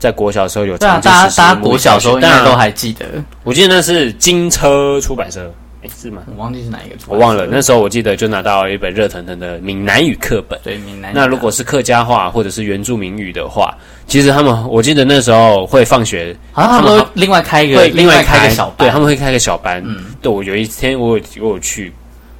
[0.00, 3.06] 在国小时候有大家大家国小时候应该都还记得，
[3.44, 5.48] 我记得那是金车出版社。
[5.88, 6.22] 哎，是吗？
[6.26, 7.46] 我忘记是哪一个，我忘了。
[7.46, 10.58] 那时候我记得就拿到一本热腾腾的闽南语课本。
[10.62, 11.14] 对，闽南语。
[11.14, 13.74] 那如果是客家话或者是原住民语的话，
[14.06, 19.82] 其实他们，我记得那时候会放学，啊，他们会另外开一个，另外开一个小班，对，他们会开个小班。
[19.84, 21.92] 嗯，对，我有一天我有我有去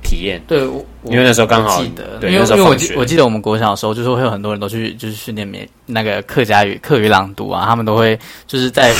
[0.03, 8.97] 体验，对，我因为那时候刚好记得，对，因为因为我记我记得我们国小的时候，就是会有很多人都去就是训练免那个客家语课语朗读啊，他们都会就是在午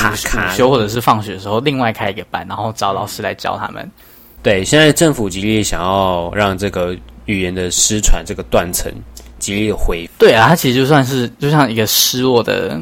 [0.55, 3.91] 休或者是放学的时候另外开一个班，然后找老师来教他们。
[4.41, 6.97] 对，现在政府极力想要让这个
[7.27, 8.91] 语言的失传这个断层
[9.39, 10.13] 极力的恢复。
[10.17, 12.81] 对啊，它其实就算是就像一个失落的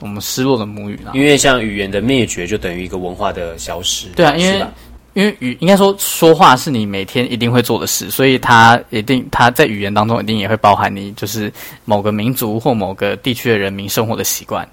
[0.00, 1.12] 我们失落的母语了。
[1.14, 4.08] 因为像语言的灭绝，就等于一个文化的消失。
[4.16, 4.66] 对啊，因为
[5.12, 11.52] 因为语应该说说话是你每天一定会做的事，所以它一定它在语言当中一定也会包含你就是
[11.84, 14.66] 某个民族或某个地区的人民生活的习惯。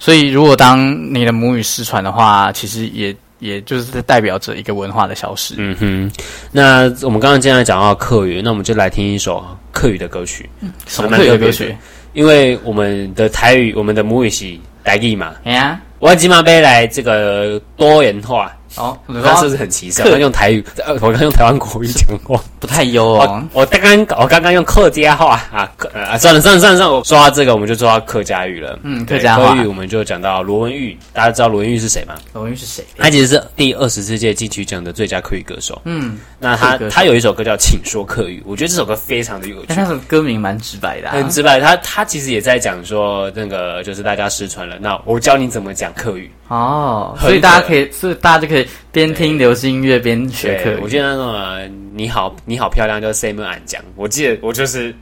[0.00, 3.14] 所以如果当你的母语失传的话，其实也。
[3.38, 5.54] 也就是代表着一个文化的消失。
[5.58, 6.12] 嗯哼，
[6.52, 10.48] 那我们刚刚既然讲到客语，那我们就来听一首客语的歌曲。
[10.60, 11.76] 嗯、什么客语的歌曲？
[12.14, 15.34] 因为我们的台语，我们的母语是台语嘛。
[15.44, 18.55] 哎呀，我今嘛要来这个多元化。
[18.76, 20.02] 哦，你刚是不是很歧视？
[20.02, 23.42] 我刚用台语，呃，我刚用台湾国语讲话，不太优哦。
[23.52, 28.78] 我刚刚我刚刚用客家话啊，呃，算了算了算了算了，我说到这个，我们就说到客家语了。
[28.82, 32.14] 嗯，客家话语我们就讲到罗文玉，大家知道罗文玉是谁吗？
[32.32, 32.84] 罗文玉是谁？
[32.98, 35.80] 他其实是第二十四届金曲奖的最佳客语歌手。
[35.84, 39.66] 嗯，那他他有一首歌叫《请说客语》，我觉得这首歌非常的有趣。
[39.68, 41.58] 那他的歌名蛮直白的，很直白。
[41.60, 46.30] 他他其实也在讲说，那个就是大家失传了，那我教你怎么讲客语。
[46.48, 50.78] 哦，所以大家可以，所以大家就可以边听流行音乐边学课。
[50.80, 51.58] 我记得那种、啊、
[51.92, 53.82] 你好，你好漂亮，叫 Sam 安江。
[53.96, 54.94] 我记得我就是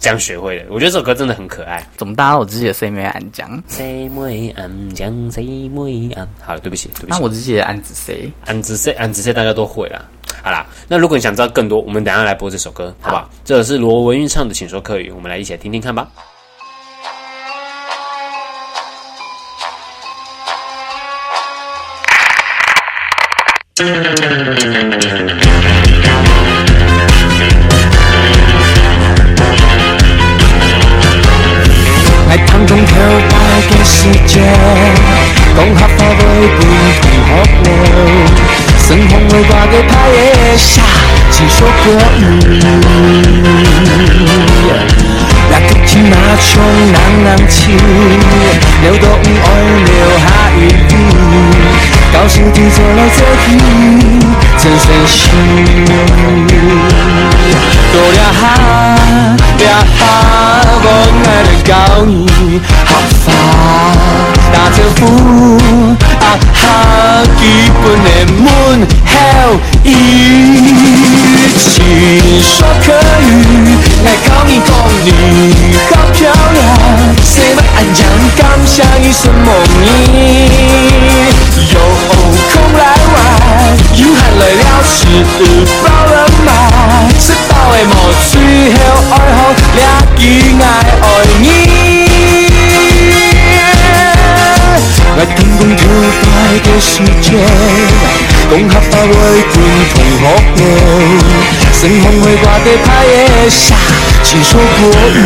[0.00, 0.64] 这样学会的。
[0.70, 1.86] 我觉得这首歌真的很可爱。
[1.96, 6.28] 怎么大家我只记得 Sam 安江？Sam 安江，Sam 安。
[6.40, 7.06] 好了，对不起，对不起。
[7.10, 10.02] 那我只记得安子 C，安子 C，安子 C，大家都会啦。
[10.42, 13.30] 好啦，那如果你想知道更多，我们等一下来播这首歌，好不好？
[13.44, 16.08] 这是罗文韵唱的《请说客语》，我们来一起来听听看吧。
[23.74, 23.82] 爱
[32.46, 32.94] 当中跳
[33.30, 33.34] 摆
[33.70, 34.40] 的世界，
[35.56, 36.20] 讲合法袂
[36.52, 36.60] 分
[37.00, 37.30] 同学
[37.64, 37.96] 了，
[38.76, 40.82] 生活会挂个牌的下，
[41.30, 41.82] 请说客
[42.18, 42.22] 语。
[45.50, 46.52] 那个天马冲
[46.92, 47.72] 浪浪起，
[52.50, 52.52] 地。
[52.52, 53.46] 告诉你走来走去，
[54.58, 55.20] 真顺心。
[57.92, 58.42] 多了哈，
[59.58, 59.64] 了
[59.98, 60.02] 哈，
[60.82, 60.86] 我
[61.24, 61.70] 爱来教
[62.04, 62.58] 你学
[63.24, 63.26] 法
[64.52, 65.02] 打招呼，
[66.18, 66.62] 啊哈，
[67.38, 67.40] 基
[67.82, 68.06] 本的
[68.42, 68.46] 问
[69.06, 69.14] 候
[69.84, 69.86] 语。
[71.58, 71.70] 请
[72.40, 72.50] 说
[72.84, 72.86] 客
[73.20, 73.24] 语，
[74.04, 74.68] 来考你功
[75.04, 75.08] 力，
[75.90, 76.20] 好漂
[76.54, 76.60] 亮，
[77.24, 78.00] 谁们安讲
[78.36, 79.48] 感想一声梦
[79.80, 81.41] 里。
[82.12, 82.18] 有
[82.52, 82.80] 空来
[83.12, 83.14] 玩，
[83.94, 84.90] 有闲来了，吃
[85.82, 86.48] 饱了吗？
[87.18, 87.90] 吃饱的莫
[88.30, 88.32] 最
[88.72, 88.76] 后
[89.10, 89.38] 爱好
[89.76, 89.80] 俩
[90.16, 90.20] 记
[90.60, 90.62] 爱
[91.00, 91.04] 爱
[91.40, 91.44] 你。
[95.16, 95.80] 来听讲跳
[96.22, 96.26] 摆
[96.58, 97.26] 的世界，
[98.50, 99.10] 讲合法为
[99.52, 99.54] 共
[99.92, 100.22] 同学
[100.56, 100.58] 的，
[101.72, 103.76] 生活会挂在牌的下，
[104.22, 104.82] 请说国
[105.14, 105.16] 语。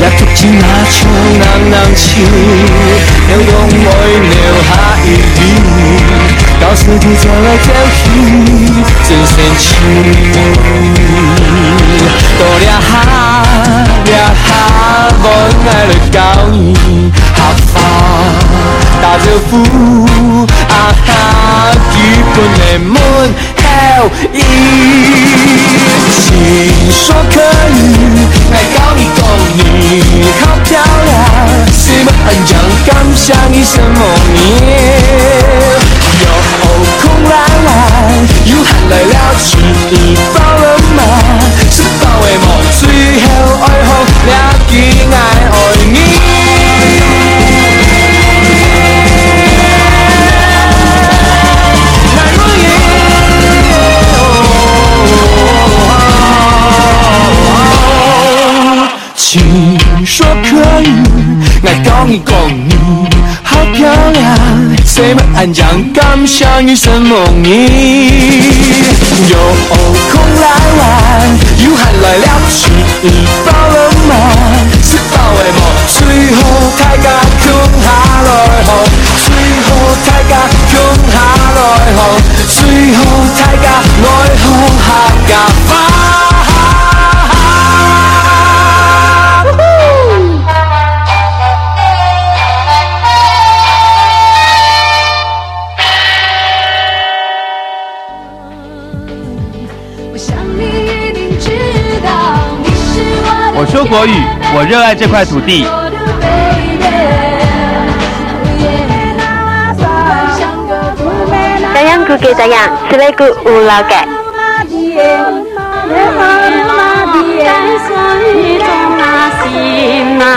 [0.00, 2.04] 也足迹那像人人情，
[3.28, 4.70] 流动爱留下
[5.04, 5.38] 余地，
[6.60, 8.04] 到时地走来走去，
[9.08, 9.64] 真深情。
[12.38, 12.94] 多了哈，
[14.04, 14.08] 了
[14.44, 14.50] 哈，
[15.22, 15.24] 我
[15.66, 16.14] 爱来教
[16.52, 16.54] 你
[17.34, 17.38] 学
[17.72, 17.74] 法
[19.00, 19.52] 打招呼，
[20.68, 20.74] 啊
[21.06, 21.10] 哈，
[21.90, 21.94] 基
[22.34, 22.60] 本的
[23.86, 24.42] 问候语，
[26.10, 26.24] 请
[26.90, 27.78] 说可以
[28.50, 29.20] 来教你功
[29.56, 29.60] 力。
[30.12, 30.70] 你好漂
[31.04, 31.14] 亮，
[31.72, 32.50] 谁们安讲
[32.86, 34.00] 感想一声梦
[34.34, 34.36] 里。
[36.20, 36.26] 有
[37.00, 37.32] 空来
[37.64, 37.68] 玩，
[38.46, 39.46] 有闲来了，吃
[40.34, 40.64] 饱了
[40.96, 40.98] 吗？
[41.70, 42.46] 吃饱的梦，
[42.80, 42.82] 最
[43.22, 43.24] 后
[43.62, 43.88] 爱好
[44.26, 44.30] 俩
[44.68, 44.72] 记
[45.12, 45.14] 爱
[45.52, 45.54] 爱
[45.92, 46.35] 你。
[59.28, 59.42] 请
[60.06, 60.88] 说可以，
[61.64, 61.82] 来。
[61.82, 62.32] 教你功
[62.68, 62.76] 力，
[63.42, 64.38] 好漂亮，
[64.84, 67.50] 谁们安讲感想一声梦里。
[69.28, 69.36] 有
[70.12, 70.46] 空来。
[70.78, 70.80] 玩，
[71.58, 72.04] 有闲来。
[72.18, 72.70] 了，吃
[73.44, 74.14] 饱了吗？
[74.80, 75.58] 吃饱的梦，
[75.88, 75.98] 最
[76.36, 76.38] 后
[76.78, 77.04] 大家
[77.42, 77.44] 共
[77.82, 77.84] 下
[78.22, 78.28] 来。
[78.62, 78.70] 后，
[79.26, 79.26] 最
[79.66, 79.68] 后
[80.06, 80.32] 大家
[80.70, 80.72] 共
[81.10, 81.14] 下
[81.56, 81.58] 来。
[81.96, 81.98] 后，
[82.46, 82.54] 最
[82.94, 83.02] 后
[83.34, 83.40] 大
[103.96, 104.12] 国语，
[104.54, 105.64] 我热爱这块土地。
[111.72, 114.06] 大洋古给大洋，此类古无老改。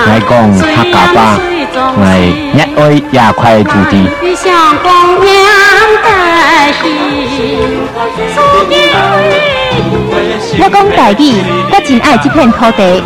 [0.07, 1.37] 来讲客家话，
[1.99, 4.07] 来热爱这块土地。
[10.61, 11.41] 我讲台语，
[11.71, 13.01] 我真爱这片土地。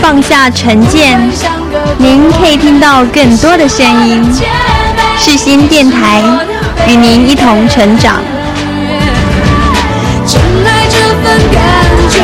[0.00, 1.20] 放下成见，
[1.98, 4.24] 您可以听到更多的声音。
[5.18, 6.22] 世新电台
[6.88, 8.22] 与您一同成长。
[10.26, 11.62] 真爱这份感
[12.08, 12.18] 觉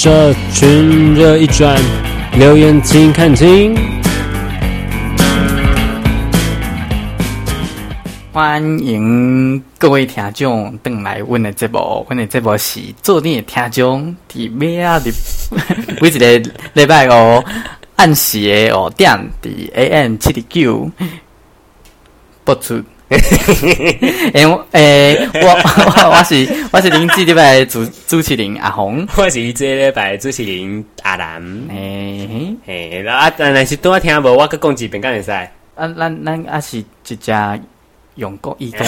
[0.00, 1.76] 社群热一转，
[2.38, 3.74] 留言请看清。
[8.32, 15.00] 欢迎各位听众登来阮的节目，阮的节目是做你的听众，伫咩啊？
[15.00, 15.12] 伫
[16.00, 17.44] 每一个礼拜五
[17.96, 20.88] 按时的五点，伫 AM 七点九
[22.44, 22.80] 播出。
[24.34, 31.42] 诶，我诶，我我我是我是林志礼拜主主持人阿红， 我是这礼拜主持人阿南。
[31.70, 35.30] 诶诶，啊，但但是多我听无，我搁讲几遍，敢会使？
[35.30, 35.48] 啊，
[35.96, 36.84] 咱咱啊是一
[38.18, 38.28] 家。
[38.28, 38.84] 用国语讲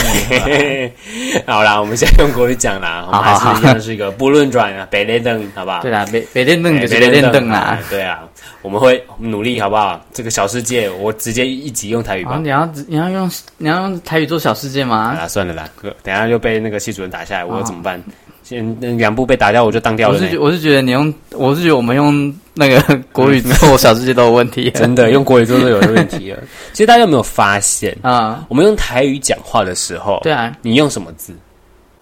[1.46, 3.04] 好啦，我们现在用国语讲啦。
[3.06, 5.80] 我们还是一样是一个不论转啊，白脸灯，好不好？
[5.82, 7.78] 对啦，白白脸灯就是白脸灯啦。
[7.88, 8.22] 对啊，
[8.62, 10.04] 我们会努力，好不好？
[10.12, 12.38] 这个小世界，我直接一集用台语吧。
[12.42, 15.16] 你要你要用你要用台语做小世界吗？
[15.20, 15.68] 啊，算了啦，
[16.02, 18.02] 等下又被那个系主任打下来，我怎么办？
[18.50, 20.18] 先两部被打掉，我就当掉了。
[20.18, 24.68] 我是我是觉得你用，我是觉得我们用那个 国语做小世界都有问题。
[24.72, 26.38] 真的，用国语做都有问题 了。
[26.72, 28.44] 其实大家有没有发现啊？
[28.48, 31.32] 我们用台语讲话的时候，对啊，你用什么字？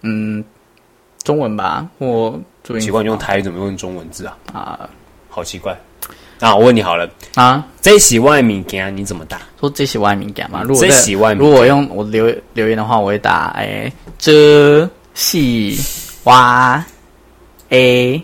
[0.01, 0.43] 嗯，
[1.23, 1.87] 中文吧。
[1.99, 2.39] 我
[2.79, 4.35] 奇怪，你用台语怎么用中文字啊？
[4.51, 4.89] 啊，
[5.29, 5.77] 好奇怪。
[6.39, 9.39] 那我问你好了啊，这喜外物件你怎么打？
[9.59, 10.63] 说这喜外物件嘛？
[10.63, 16.08] 如果这是外，如果用我留留言的话，我会打哎，这是。
[16.25, 16.83] 哇
[17.69, 18.21] ，A，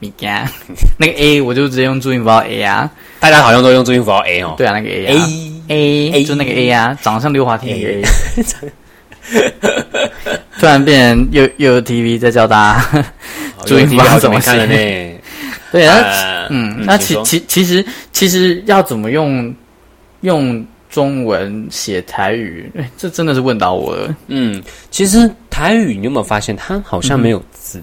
[0.00, 0.48] 物件，
[0.98, 2.90] 那个 A 我就直接用注音符号 A 啊，
[3.20, 4.54] 大家好像都用注音符号 A 哦。
[4.56, 5.28] 对啊，那个 A 啊
[5.68, 8.02] ，A A 就那个 A 啊，长得像溜滑梯那个 A。
[10.58, 13.04] 突然变成又又 TV 在教大家
[13.66, 14.74] 注音符号怎么看了呢？
[15.70, 19.54] 对啊，嗯，那其其其实其实要怎么用
[20.20, 22.70] 用中文写台语？
[22.78, 24.16] 哎，这真的是问到我了。
[24.28, 25.30] 嗯，其实。
[25.54, 27.80] 台语你有没有发现，它好像没有字？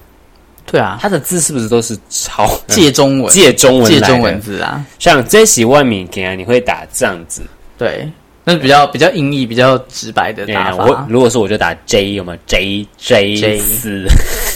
[0.66, 3.34] 对啊，它的字是不是都是抄借中文？
[3.34, 4.86] 借中文，借中文字啊。
[5.00, 7.42] 像这是外面给啊，你会打这样子。
[7.78, 8.12] 对，
[8.44, 10.84] 那是比较比较音译、比较直白的打法。
[10.84, 14.06] 我如果说我就打 J，有没有 J J 四？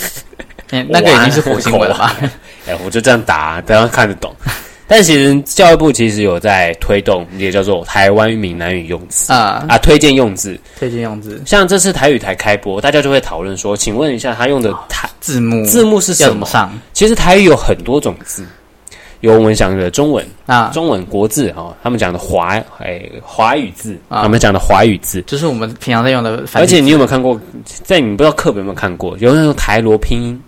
[0.70, 2.14] 那个已经是火星文了吧？
[2.68, 4.36] 哎，我就这样打，大家看得懂。
[4.88, 11.42] 但其实教育部其实有在推动，也叫做台湾闽南语用字啊啊，推荐用字，推荐用字。
[11.44, 16.46] 像这次台语台开播，大家就会讨论说，请问一下，他用的台字幕字幕是什么？
[16.46, 18.46] 上其实台语有很多种字，
[19.22, 26.44] 有我们讲的中文啊，中文国字哦，他们讲的华哎华语字，啊他们讲的华语字，就是我们平常在用的。
[26.54, 27.42] 而且你有没有看过，
[27.84, 30.40] 在你不知道课本有没有看过，有那种台罗拼音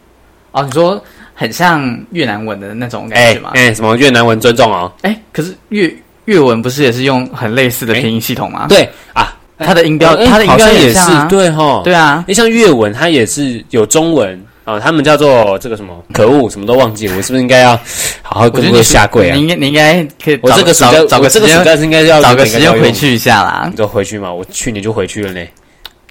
[0.52, 0.64] 啊？
[0.64, 1.04] 你说。
[1.40, 3.52] 很像越南文的那种感觉吗？
[3.54, 4.92] 哎、欸欸，什么越南文尊重哦？
[5.04, 5.94] 哎、欸，可是越
[6.26, 8.62] 越文不是也是用很类似的拼音系统吗？
[8.64, 12.26] 欸、对啊，它的音标，欸、它的音标也是、啊、对哈，对啊。
[12.28, 16.04] 你像越文，它也是有中文啊、哦，他们叫做这个什么？
[16.12, 17.80] 可恶，什么都忘记，我是不是应该要
[18.24, 19.36] 好好跟各位下跪啊？
[19.36, 23.68] 你应该你应该可以，我这个找，找个时间是应该要找个时间回去一下啦。
[23.70, 25.48] 你就回去嘛，我去年就回去了嘞。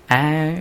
[0.06, 0.54] 哎。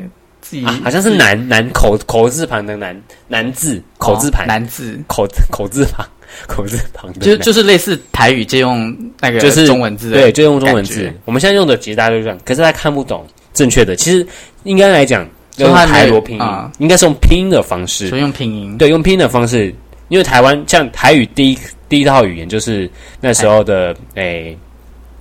[0.64, 2.96] 啊，好像是南南口口字旁的南
[3.28, 6.06] 南字口字旁南字口口字旁
[6.48, 11.12] 口字旁，就就是类似台语借用那个就是中文字，对，就用中文字。
[11.24, 13.96] 我们现在用的其实大家都这样，可是他看不懂正确的。
[13.96, 14.26] 其实
[14.64, 15.28] 应该来讲，
[15.58, 16.46] 用台罗拼音，
[16.80, 19.74] 应该是用拼音的方式，所以用拼音，对，用拼音的方式。
[20.10, 21.58] 因为台湾像台语第一
[21.90, 22.90] 第一套语言就是
[23.22, 24.56] 那时候的诶，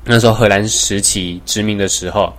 [0.05, 2.33] 那时候荷兰时期殖民的时候。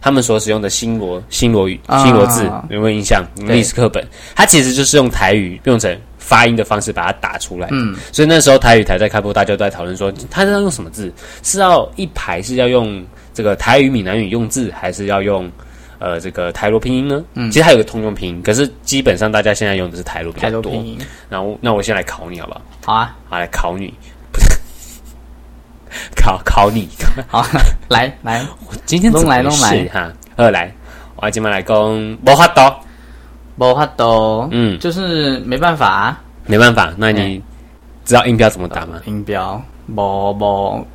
[0.00, 3.24] 他们所使用的新罗新罗语新罗字有没有印象？
[3.36, 7.68] 历史课本，它其实就是用台语用成发音的方式把它打出来。
[7.70, 11.12] 嗯，所以那时候台语台在开播，大家都在讨论说，它是要用什么字？
[11.42, 15.50] 是要一排是要用这个台语闽南语用字，还是要用
[15.98, 17.22] 呃这个台罗拼音呢？
[17.34, 20.72] 嗯，其实它有个通用拼音，可是基本上大家现在用的是台罗比较多。
[21.28, 22.62] 然后，那我先来考你好不好？
[22.86, 23.92] 好啊，好来考你。
[26.16, 26.88] 考考你，
[27.28, 27.44] 好
[27.88, 30.10] 来来，我今天怎么回事哈？
[30.36, 30.72] 二来，
[31.16, 31.76] 我今天来讲，
[32.26, 32.60] 无法度，
[33.56, 36.16] 无法度，嗯，就是没办法，
[36.46, 36.92] 没办法。
[36.96, 37.42] 那你
[38.04, 39.00] 知道音标怎么打吗？
[39.04, 40.86] 音标，无无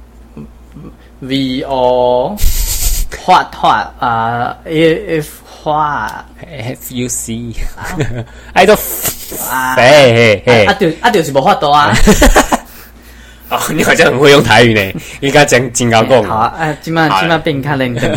[1.19, 2.35] ，v o，
[3.23, 7.53] 画画啊，f 画，f u c，
[8.53, 8.73] 哎都，
[9.75, 11.93] 哎嘿，啊就啊就是无法度啊。
[13.55, 16.23] 哦，你好像很会用台语呢， 应该讲金高共。
[16.25, 18.15] 好啊，哎，今晚今晚被你看认真。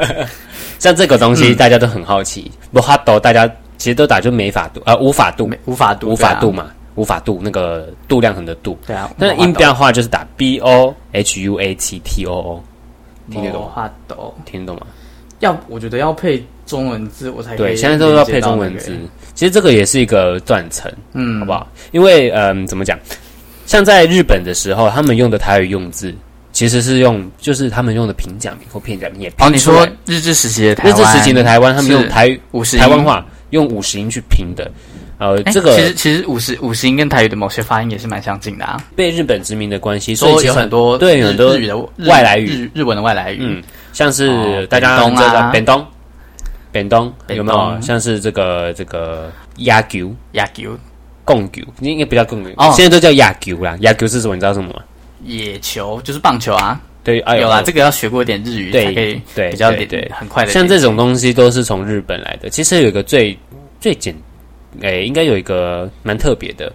[0.78, 2.50] 像这个东西，大家都很好奇。
[2.72, 6.66] 不哈斗，大家其实都打就没法度呃，无法度，无法度，无法度嘛，
[6.96, 8.78] 无法度那个度量衡的度。
[8.86, 9.10] 对啊。
[9.18, 12.64] 但是音标的话，就是打 b o h u a t t o o，
[13.30, 13.90] 听得懂吗？
[14.44, 14.86] 听得懂吗？
[15.40, 18.96] 要我觉得要配中文字，我才对，现在都要配中文字。
[19.34, 21.66] 其实这个也是一个断层，嗯，好不好？
[21.92, 22.98] 因为嗯，怎么讲？
[23.66, 26.14] 像在日本的时候，他们用的台语用字，
[26.52, 29.46] 其实是用就是他们用的平假名或片假名也拼。
[29.46, 32.40] 哦，你说日治时期的台湾，日治时期的台湾，他们用台语
[32.78, 34.70] 台湾话用五十音去拼的。
[35.18, 38.82] 呃，这个其实其实五十五十音跟台语的某些发音也是蛮相近的啊。
[38.94, 43.62] 被日本殖民的关系，所以其实有很多对很多日语的外来语，日日文的外来语，嗯，
[43.92, 45.84] 像是大家知道扁东。
[46.70, 47.80] 扁东有没有？
[47.80, 50.14] 像是这个这个野球。
[50.32, 50.76] 野球
[51.26, 51.60] 贡球？
[51.80, 53.76] 应该不叫贡球，现在都叫野球啦。
[53.80, 54.34] 野球是什么？
[54.34, 54.82] 你知道什么吗？
[55.24, 56.80] 野球就是棒球啊。
[57.04, 60.50] 对，有啦，这个要学过一点日语才可以，对，比较对很快的。
[60.50, 62.48] 像这种东西都是从日本来的。
[62.48, 63.38] 其实有一个最
[63.80, 64.14] 最简，
[64.80, 66.72] 诶，应该有一个蛮特别的，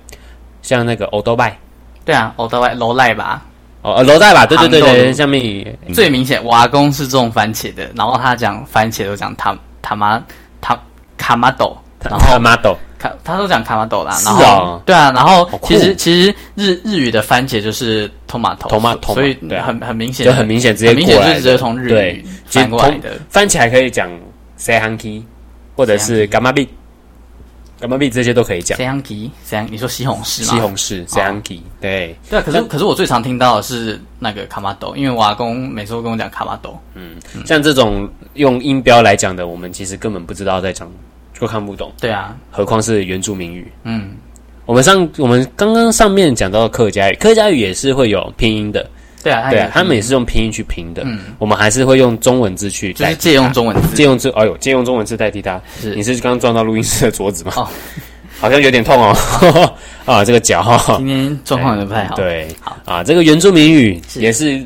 [0.61, 1.57] 像那个欧多拜。
[2.05, 3.45] 对啊，欧多拜罗赖吧。
[3.81, 4.45] 哦，罗赖吧。
[4.45, 9.57] 对对对对，下面最明显，我阿公是种番茄的，然后他讲番茄都讲他。
[9.83, 10.23] 他妈
[10.61, 10.79] 他
[11.17, 11.75] 卡玛豆，
[12.09, 14.17] 然后卡马豆，卡他都讲卡马豆啦。
[14.25, 23.19] 然后对啊，然后其实其实日日语的番茄就是 tomato，tomato，所以很很明显，就很明显直接过来，直接从日语翻过来的。
[23.29, 24.09] 番茄还可以讲
[24.57, 25.21] sayhanki，
[25.75, 26.67] 或者是柑仔蜜，
[27.79, 28.77] 柑仔蜜这些都可以讲。
[28.77, 30.53] sayhanki，say 你说西红柿吗？
[30.53, 32.43] 西红柿 sayhanki，对对啊。
[32.45, 36.79] 可是可是我最常听到的是那个卡玛豆，因为我阿公每次都跟我讲卡玛豆。
[36.95, 38.09] 嗯，像这种。
[38.35, 40.89] 用音标来讲的，我们其实根本不知道在讲，
[41.41, 41.91] 就看不懂。
[41.99, 43.69] 对啊，何况是原住民语。
[43.83, 44.11] 嗯，
[44.67, 48.87] 我们上我们刚刚上面讲到的客家语，客家语也是会有拼音的。
[49.23, 51.01] 对啊，对啊，他们也是用拼音去拼的。
[51.03, 54.29] 嗯，我们还是会用中文字去，就是借用中文字，借用字。
[54.35, 55.59] 哎呦，借用中文字代替它。
[55.79, 57.53] 是，你是刚刚撞到录音室的桌子吗？
[57.55, 57.67] 哦，
[58.39, 59.73] 好像有点痛哦。
[60.05, 62.15] 啊，这个脚哈，今天状况有点不太好。
[62.15, 64.63] 对，好啊，这个原住民语也是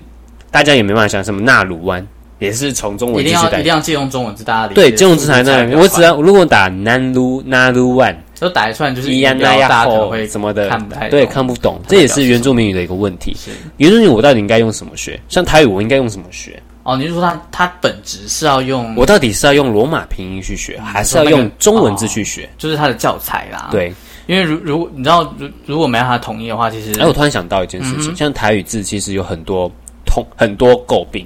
[0.52, 2.06] 大家也没办法想什么纳鲁湾。
[2.46, 4.76] 也是从中文一定要，一定要借用中文字，大家理解。
[4.76, 5.78] 对，借用字才那。
[5.78, 11.80] 我只要如果打南鲁那鲁万，都打出来就是一样，大家可能会什么的看不太对，看不懂。
[11.88, 13.36] 这也是原住民语的一个问题。
[13.36, 15.20] 是原住民语，我到底应该用什么学？
[15.28, 16.62] 像台语，我应该用什么学？
[16.84, 18.94] 哦，你是说它它本质是要用？
[18.96, 22.48] 我到底是要用罗马拼音去学，还是要用中文字去学？
[22.60, 23.70] 就是它的教材啦。
[23.72, 23.92] 对，
[24.28, 29.72] 因为如如果你知道，如如果没有它统一的话，其实哎，我突然想到一件事情，像台语字其实有很多
[30.06, 31.26] 通很多诟病。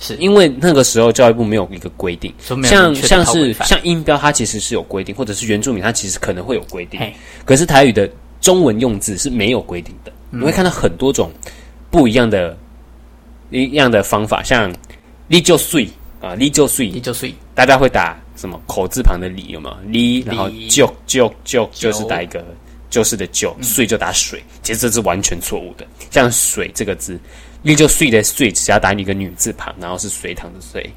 [0.00, 2.32] 是因为那个时候教育部没有一个规定，
[2.64, 7.00] 像像是像音标，它其实是有规定，或者是原住民，它其实可能会有规定。
[7.44, 8.08] 可是台语的
[8.40, 11.30] 中文用字是没有规定的，你会看到很多种
[11.90, 12.56] 不一样的
[13.50, 14.72] 一样的方法，像
[15.26, 15.88] “立就碎”
[16.20, 22.44] 啊，“立就碎”，“哩就碎”，大家会打什么口字旁的“立”有没有？“哩”，然后“就就就”就是打一个
[22.88, 25.86] “就是”的“就”，“碎”就打“水”，其实这是完全错误的。
[26.10, 27.18] 像“水”这个字。
[27.62, 30.88] 你就水的水，只要打一个女字旁，然后是隋唐的隋。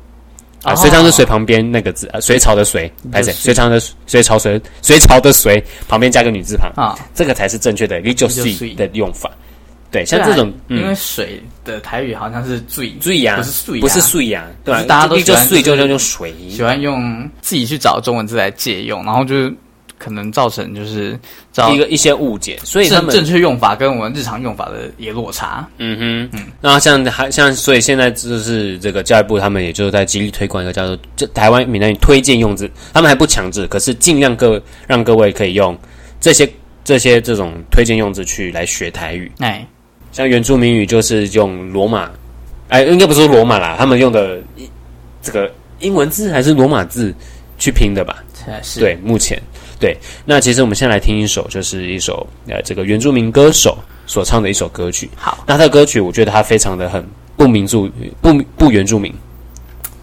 [0.64, 8.00] 啊，隋唐的隋旁边那个字，呃，隋朝的隋，还是隋唐的隋朝隋，隋朝的隋旁边加个女字旁啊，这个才是正确的。
[8.00, 9.32] 你就水的用法，
[9.90, 19.52] 对，像这种，因为水的台语好像是醉醉呀，不是水，不是水呀，对，大家都就水就叫用水，喜欢用自己去找中文字来借用，然后就是。
[20.02, 21.12] 可能造成就是
[21.72, 25.68] 一个一些误解，所以他们正确用法跟我们日常用法的也落差。
[25.78, 25.96] 嗯
[26.32, 35.78] 哼，嗯，那像还像，所以现在就是这个教育部他们也就是在极力推广一个叫做“这台湾闽南语推荐用字”，他们还不强制，可是尽量各让各位可以用
[36.20, 36.52] 这些
[36.84, 39.32] 这些这种推荐用字去来学台语。
[39.38, 39.64] 哎，
[40.12, 42.10] 像原住民语就是用罗马，
[42.70, 44.40] 哎，应该不是罗马啦，他们用的
[45.22, 47.14] 这个英文字还是罗马字
[47.60, 48.24] 去拼的吧？
[48.64, 49.40] 是，对，目前。
[49.82, 53.76] 对，那其实我们先来听一首，就是一首呃，这个原住民歌手
[54.06, 55.10] 所唱的一首歌曲。
[55.16, 57.04] 好，那他的歌曲，我觉得他非常的很
[57.36, 57.90] 不民族，
[58.22, 59.12] 不不原住民，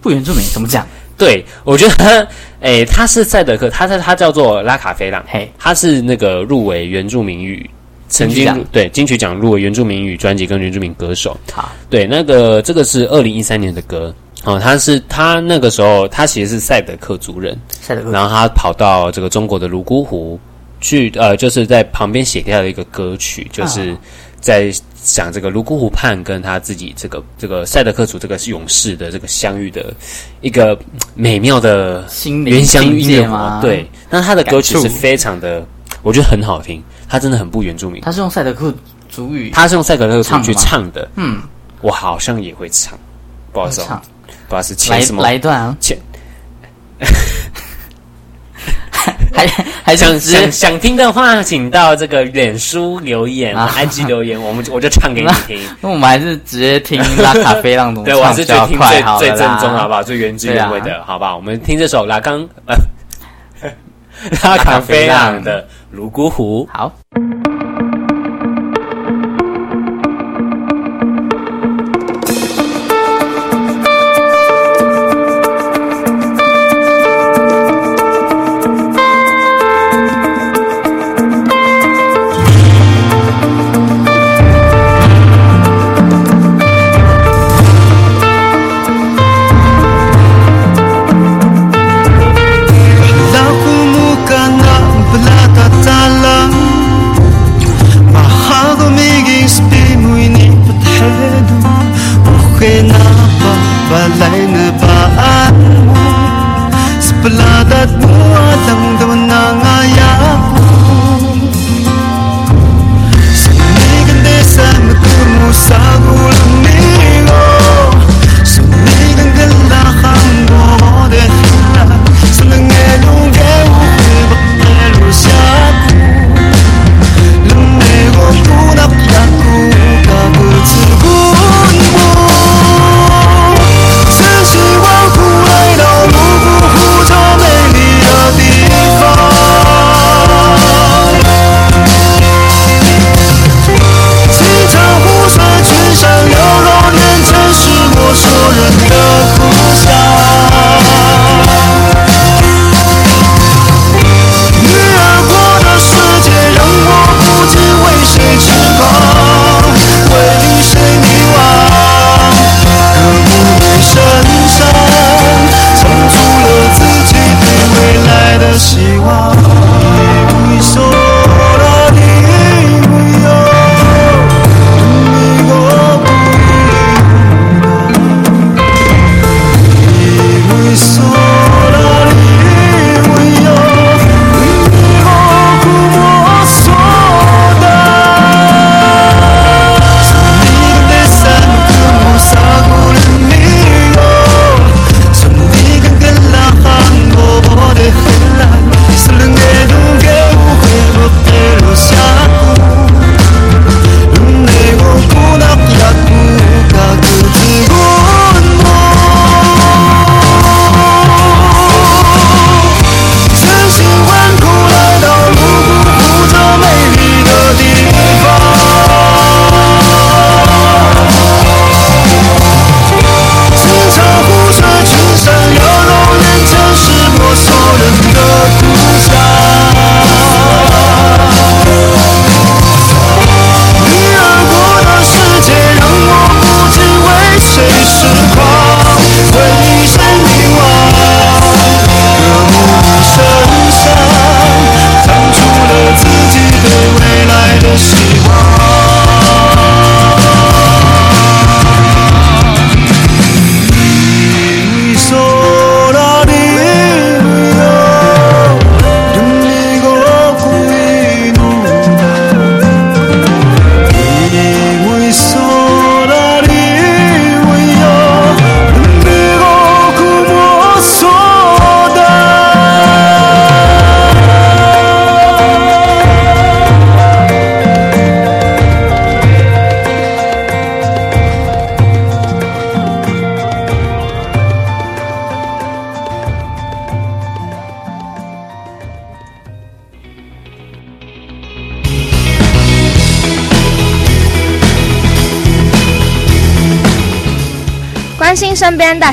[0.02, 0.84] 不原住民怎么讲？
[1.16, 2.26] 对，我觉得他，
[2.60, 7.70] 诶，他是赛德克，他在他叫做拉卡菲朗，嘿，他是那个入围原住民语，
[8.08, 11.38] 曾经对金曲奖入围原住民语专辑跟原住民歌手。
[11.52, 14.12] 好，对，那个这个是二零一三年的歌。
[14.44, 20.38] 哦，他是他那个时候，他其实是赛德克族人，赛德克，然后他跑到这个中国的泸沽湖
[20.80, 23.96] 去，呃，就是在旁边写掉了一个歌曲，就是
[24.40, 24.72] 在
[25.02, 29.92] 讲这个泸沽湖畔跟他自己这个这个赛德克族这个勇士的这个相遇的
[30.40, 30.78] 一个
[31.14, 32.06] 美妙的
[32.46, 33.60] 原乡音乐嘛。
[33.60, 35.66] 对，那他的歌曲是非常的，
[36.02, 38.00] 我觉得很好听，他真的很不原住民。
[38.02, 38.72] 他是用赛德克
[39.08, 41.08] 族语，他是用赛德克族语去唱的。
[41.16, 41.42] 嗯，
[41.80, 42.96] 我好像也会唱，
[43.52, 43.82] 不好意思。
[44.48, 45.96] 不知道是签什么，来来一段啊，签，
[49.32, 49.46] 还
[49.84, 55.60] 还想想想听的话，请到这个脸书留言、IG 留言，我们我就唱给你听。
[55.80, 60.02] 那我们还是直接听拉卡菲浪总对，我还是觉得听最最正宗，好不好？
[60.02, 61.36] 最原汁原味的，好不好？
[61.36, 62.74] 我们听这首拉康呃
[64.42, 66.68] 拉卡菲浪的《泸沽湖》。
[66.76, 66.90] 好。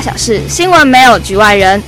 [0.06, 1.82] 小事，新闻没有局外人。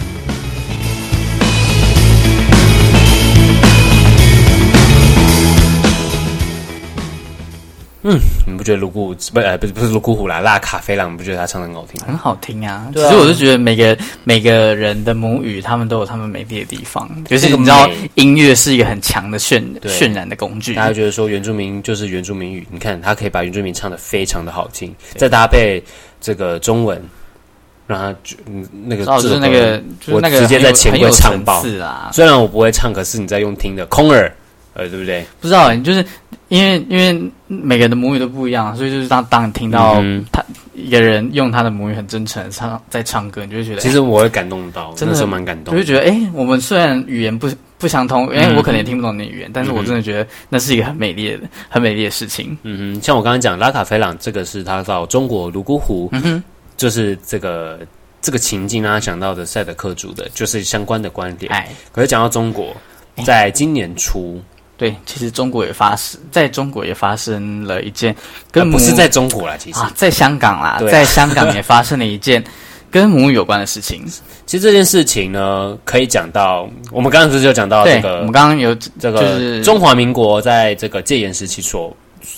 [8.03, 12.05] 嗯，你不觉得泸沽不呃不是不是泸沽湖啦，拉卡菲浪，你不觉得他唱的很好听？
[12.05, 12.89] 很好听啊！
[12.93, 17.09] 其实、啊、我就觉得每个每个人的母语，他们都有他们美丽的地方。
[17.27, 20.75] 就是你知道，音乐是一个很强的渲渲染的工具。
[20.75, 25.81] 大家觉得说原住民就是原住民语，你看他可以把原住民唱的非常的好听，再搭配
[26.21, 27.01] 这个中文。
[27.89, 28.37] 让他就
[28.85, 31.65] 那个就是那个，我直接在前面唱爆。
[31.81, 32.11] 啊！
[32.13, 34.31] 虽然我不会唱，可是你在用听的空耳，
[34.75, 35.25] 呃，对不对？
[35.41, 36.05] 不知道，就是
[36.49, 52.57] 因为因为每个人的母语都不一样，所以就是当当你听到他一个人用他的母语很真诚的唱在唱歌，你就会觉得，其实我会感动到，真的是蛮感动，就会觉得，哎、欸，我们虽然语言不不相通，因为我可能也听不懂你的语言，嗯、但是我真的觉得那是一个很美丽的、很美丽的事情。
[52.65, 56.45] 嗯哼，像我刚刚讲拉卡菲朗，这个是他到中国泸沽湖，嗯哼，
[56.79, 57.79] 就是这个
[58.23, 61.53] 这个情境让他想到的赛德克族的，就是相关的观点。
[61.53, 62.75] 哎，可是讲到中国，
[63.27, 64.41] 在今年初。
[64.79, 68.15] 对，其实中国也发生，在中国也发生了一件
[68.53, 72.45] 跟不是在中国啦，其实、啊、在香港啦，在香港也发生了一件
[72.89, 74.07] 跟母语有关的事情。
[74.47, 81.93] 其实这件事情呢，可以讲到我们刚刚不是就讲到这个，我们刚刚有这个、就是、中华民国在这个戒严时期所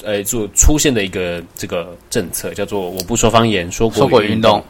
[0.05, 4.63] 呃就出现的一个这个政策，叫做“我不说方言，说国语运动”。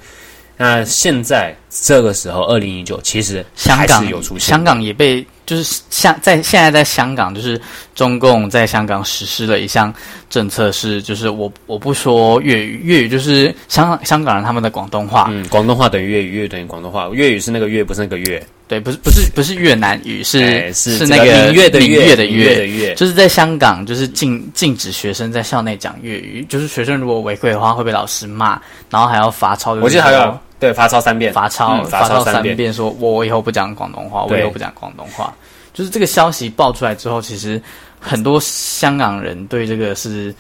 [0.57, 5.25] 那现在这个时候，二零一九，其实香港有出现，香港也被。
[5.47, 7.61] 就是像在现在在香港，就是
[7.93, 9.93] 中共在香港实施了一项
[10.29, 30.39] 政策，是就是我我不说粤语，粤语就是香港香港人他们的广东话，嗯，广东话等于粤语，粤语等于广东话，粤语是那个粤，不是那个粤，对，不是不是不是越南语，是、欸、是是那个闽粤的粤的粤，就是在香港就是禁禁止学生在校内讲粤语，就是学生如果违规的话会被老师骂，然后还要罚抄，我记得还有。
[30.61, 35.35] 对，罚抄三遍，罚抄，嗯、罚抄三遍，说我以后不讲广东话，我以后不讲广东话。
[35.75, 37.61] 就是这个消息爆出来之后，其实
[37.99, 40.33] 很多香港人对这个是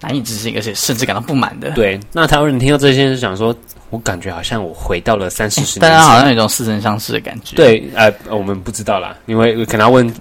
[0.00, 1.70] 难以置信，而且甚至感到不满的。
[1.70, 3.54] 对，那台湾人听到这些，就想说，
[3.90, 7.56] 我感觉好像我回到了三四十年，大家好像有一种似曾相识的感觉。
[7.56, 10.12] 对，呃，我们不知道啦，因为可能要问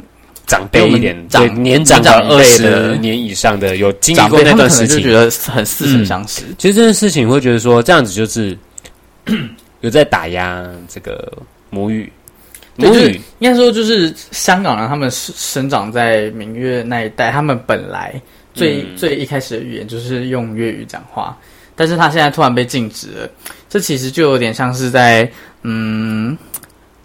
[0.45, 6.43] 长辈一点，对年长的二十年以上的有经历过那段时期，就觉得很似曾相识。
[6.47, 8.57] 嗯、其实这件事情会觉得说，这样子就是。
[9.82, 11.32] 有在打压这个
[11.69, 12.11] 母语，
[12.76, 18.19] 母语应该说就是香港人，他们生生长在明月那一代，他们本来
[18.56, 21.38] 最、嗯、最一开始的语言就是用粤语讲话，
[21.76, 23.30] 但是他现在突然被禁止了，
[23.70, 25.30] 这其实就有点像是在
[25.62, 26.36] 嗯，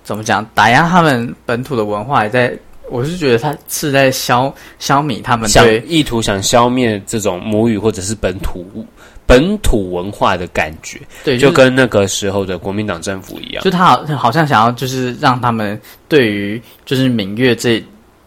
[0.05, 2.57] 怎么讲，打压他们本土的文化，也在，
[2.89, 8.87] 我是觉得他是在消消弭他们对意图想消灭这种母语或者是本土。
[9.27, 17.81] 本土文化的感觉，对，就跟那个时候的国民党政府一样，就他好好像想要，就是让他们对于就是闽粤这，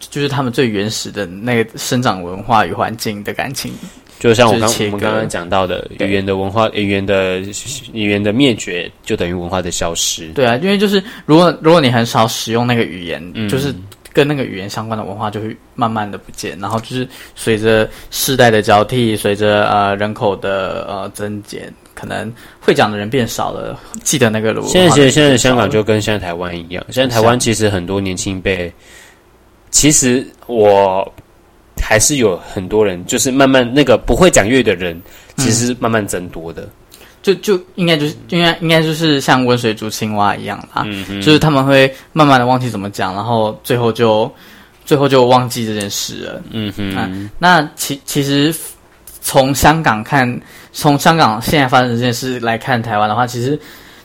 [0.10, 3.74] 就是他们最原始的那个生长文化与环境的感情，
[4.20, 7.40] 就像我刚我们刚刚讲到的，语言的文化，语言的
[7.92, 10.28] 语言的灭绝，就等于文化的消失。
[10.30, 13.74] 对啊，因为就是如果如果你很少使用那个语言，嗯、就是。
[14.16, 24.68] 跟那个语言相关的文化就会慢慢的不见，然后就是随着世代的交替，随着呃人口的呃增减，可能会讲的人变少了，记得那个路。
[24.68, 28.72] 现在其实现在香港就跟现在台湾一样，现在台湾其实很多年轻辈，
[29.74, 31.04] 其实我
[31.82, 35.02] 还是有很多人，就是慢慢那个不会讲粤语的人，
[35.36, 36.62] 其实是慢慢增多的。
[36.62, 36.70] 嗯
[37.24, 40.86] 就就应该就是应该应该就是像温水煮青蛙一样啦，
[41.22, 44.30] 就是他们会慢慢的忘记怎么讲，然后最后就
[44.84, 46.42] 最后就忘记这件事了。
[46.52, 47.10] 嗯哼，啊、
[47.40, 48.54] 那其其实
[49.22, 50.42] 从香港看，
[50.74, 53.58] 从香港现在发生这件事来看台湾的话，其实。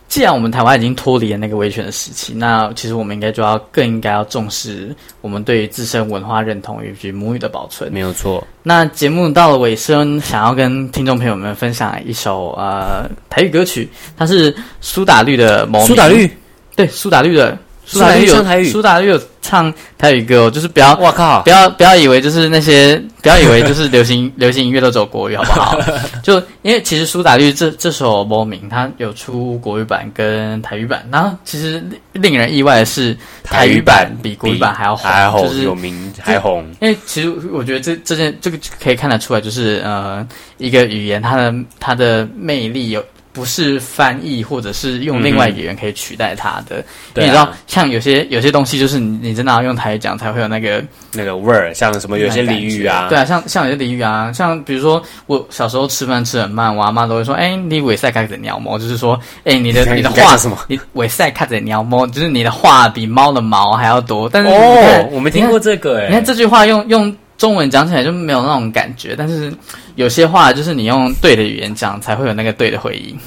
[0.09, 7.93] 既然我们台湾已经脱离了那个威权的时期，那其实我们应该就要更应该要重视我们对于自身文化认同以及母语的保存。
[7.93, 8.43] 没有错。
[8.63, 16.27] 那节目到了尾声，想要跟听众朋友们分享一首呃台语歌曲，它是苏打绿的《苏打绿》。
[16.75, 17.57] 对，苏打绿的。
[17.89, 25.81] 苏打绿有苏打绿有唱台语歌，就是不要，我靠，不要不要以为就是那些，不要以为就是流行 流行音乐都走国语，好不好？
[26.23, 31.83] 就因为其实苏打绿这这首《无名》，它有出国语版跟台语版，然后其实
[32.13, 36.63] 令人意外的是，台语版比国语版还要红，还红，就是有名还红。
[36.83, 40.27] 因为其实我觉得这这件这个可以看得出来，就是呃，
[40.59, 43.03] 一个语言它的它的魅力有。
[43.39, 46.79] 不是翻译，或者是用另外语言可以取代它的。
[47.15, 50.83] 嗯、你知道，像有些有些东西，就是你你真的要用台语讲才会有那个
[51.13, 51.73] 那个味儿。
[51.73, 59.15] 像什么有些俚语啊，对啊，像像有些俚语啊，像比如说我小时候吃饭吃很慢，我阿妈都会说：“哎、欸，你尾赛开始鸟毛，就是说，
[59.45, 60.59] 哎、欸，你的 你的话什么？
[60.67, 67.17] 你尾赛开始鸟毛，就是你的话比猫的毛还要多。”但是哦，我没听过这个哎、欸，你看这句话用用。
[67.39, 69.55] 中文讲起来就没有那种感觉，但是
[69.99, 73.19] 有些话就是你用对的语言讲，才会有那个对的回应。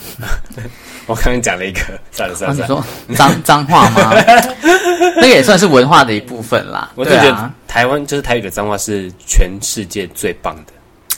[1.06, 1.82] 我刚刚讲了一个，
[2.14, 2.82] 算了算了，你说
[3.14, 4.14] 脏脏话吗？
[5.18, 6.90] 那个也算是文化的一部分啦。
[6.96, 10.72] 我就觉得台湾就是台语的脏话是全世界最棒的。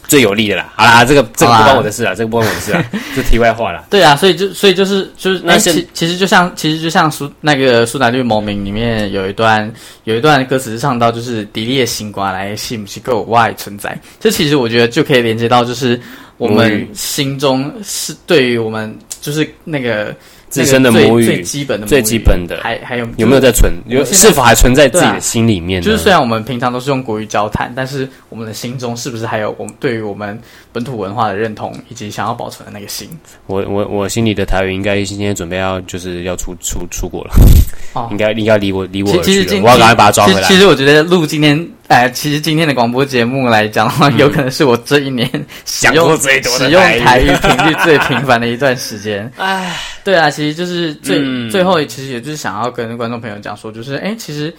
[0.08, 0.72] 最有利的啦。
[0.76, 2.84] 好啦，这个这个不关我的事啊，这个不关我的事啊，
[3.16, 3.84] 这题外话啦。
[3.90, 9.72] 对啊，所以就所以就是就是那其其实就像其实就像苏那个苏打绿谋名里面有一段
[10.04, 16.00] 有一段歌词是唱到就是迪丽的星光来信不信够我爱存在，这其实我觉得就可以连接到就是
[16.38, 20.16] 我们心中是对于我们就是那个。
[20.54, 23.74] 自身的母语，最基本的，最基本的，还还有有没有在存？
[23.88, 25.82] 有是否还存在自己的心里面？
[25.82, 30.40] 就是虽然我们平常都是用国语交谈，但是我们的心中是不是还有我们对于我们
[30.72, 33.10] 本土文化的认同，以及想要保存的那个心？
[33.48, 37.34] 我我我心里的台语应该今天准备要就是要出出出国了，
[37.94, 40.44] 哦，应该应该离我离我其实我要赶快把它抓回来。
[40.44, 41.68] 其实我觉得录今天。
[41.90, 45.30] 哎，其实今天的广播节目来讲的话，有可能是我这一年
[45.66, 49.30] 使用最多使用台语频率最频繁的一段时间。
[49.38, 54.52] 哎，对啊，其实就是最、嗯、最后，其实也就是想要跟观众朋友讲说，就是哎，其实。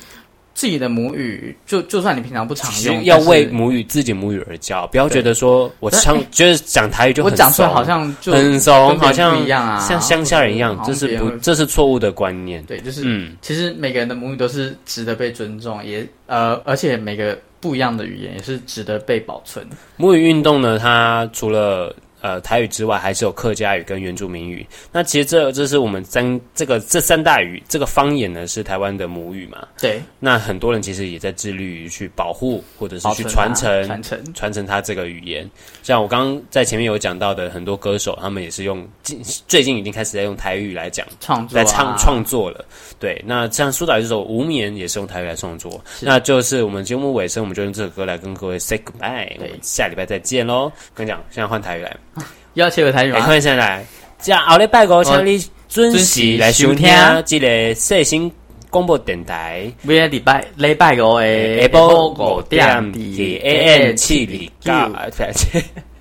[0.57, 12.63] 自己的母语，就就算你平常不常用，要为母语自己母语而教，不要觉得说我唱 就是讲台语就很我讲出来好像就很怂，好像不一样啊，像乡下人一样，这是不这是错误的观念。
[12.67, 19.67] 对，就是嗯，其实每个人的母语都是值得被尊重，也呃，而且每个不一样的语言也是值得被保存。
[19.97, 21.93] 母语运动呢，它除了
[22.25, 24.67] 呃，台语之外，还是有客家语跟原住民语。
[24.91, 29.69] 那其实这这是我们三这个这三大语，这个方言呢是台湾的母语嘛？
[29.79, 30.01] 对。
[30.19, 35.47] 那很多人其实也在致力于去保护，或者是去传承、传承、传承它这个语言。
[35.83, 42.65] 像我刚刚在前面有讲到的，很多歌手他们也是用近最近已经开始在用台语来讲创作、来唱创作了。
[42.99, 43.23] 对。
[43.27, 45.79] 那像苏打绿这首《无眠》也是用台语来创作。
[46.01, 49.29] 那就是我们节目尾声，我们就用这首歌来跟各位 say goodbye。
[49.37, 49.49] 对。
[49.49, 50.73] 我们下礼拜再见喽！
[50.95, 51.95] 跟你讲，现在换台语来。
[52.55, 53.21] 要切个台语吗？
[53.27, 53.85] 欢迎上来，
[54.21, 56.89] 这样后礼拜五请你准时来收听
[57.27, 58.31] 这个细心
[58.71, 59.71] 广播电台。
[59.83, 62.99] 每个礼拜礼拜五的下晡五点的
[63.43, 65.33] AM 七二九，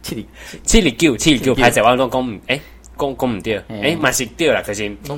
[0.01, 0.27] 七
[0.63, 2.59] 七二九七二九，拍在网络讲，诶，
[2.97, 5.15] 讲讲唔对，诶，嘛是对啦，可是话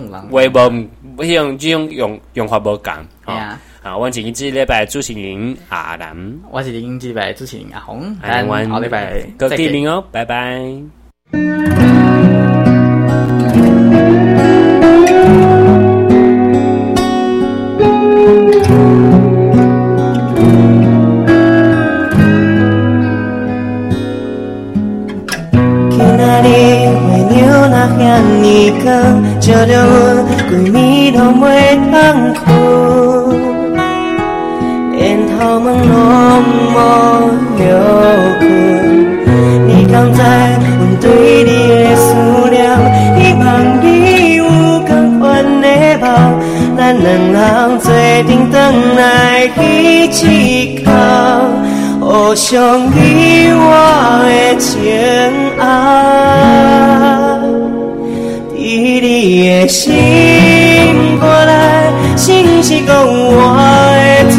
[0.69, 0.87] 无
[1.17, 2.93] 不用只用用用法无共。
[3.25, 6.17] 啊，啊，我是今日礼拜主持人阿南，
[6.49, 10.59] 我是今日礼拜主持人阿红，咱后礼拜各地名哦，拜拜。
[25.91, 28.01] 今仔日月亮若遐
[28.41, 31.45] 尼光，照着阮规暝都袂
[31.91, 31.93] 通
[52.35, 52.59] 互相
[52.91, 53.65] 依偎
[54.27, 54.75] 的情
[55.57, 55.63] 爱，
[58.51, 59.87] 在你的心
[61.21, 61.53] 肝内，
[62.17, 63.39] 是不是讲我
[63.95, 64.35] 的存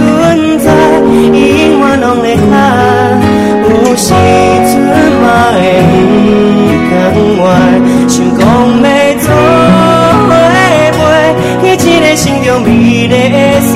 [0.59, 0.67] 在，
[1.09, 1.41] 永
[1.81, 2.55] 远拢会在，
[3.65, 4.77] 有时阵
[5.23, 5.25] 嘛
[5.55, 5.57] 会。
[8.09, 8.45] 想讲
[8.83, 8.87] 要
[9.25, 9.27] 做
[10.29, 10.31] 伙
[10.93, 12.69] 陪，去一个心中美
[13.09, 13.75] 丽的所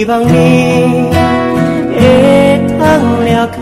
[0.00, 1.10] 希望你
[1.92, 1.98] 会
[2.78, 2.80] 通
[3.22, 3.54] 了解。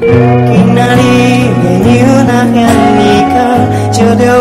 [0.00, 2.56] 今仔日月亮若遐
[2.96, 3.36] 尼光，
[3.92, 4.40] 照着阮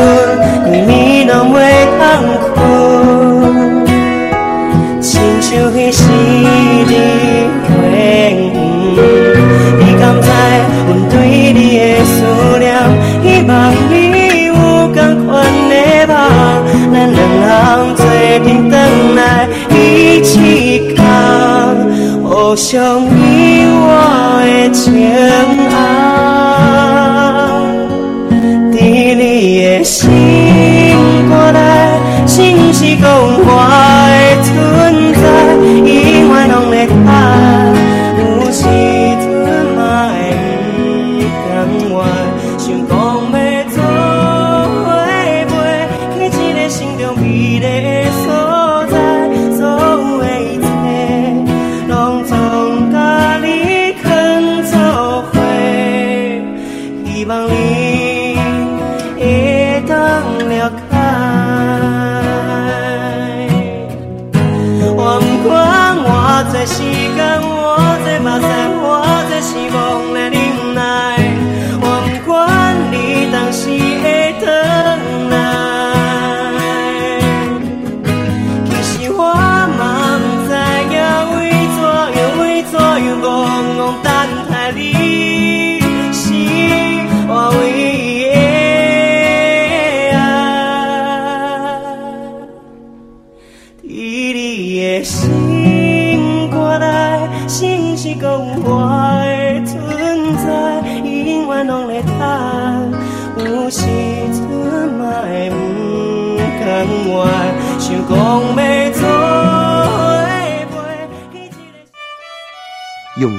[0.63, 0.89] 规暝
[1.27, 1.57] 拢袂
[1.99, 1.99] 通
[2.55, 2.55] 困。
[5.55, 5.84] 就彼
[22.55, 25.84] 想你我的情爱。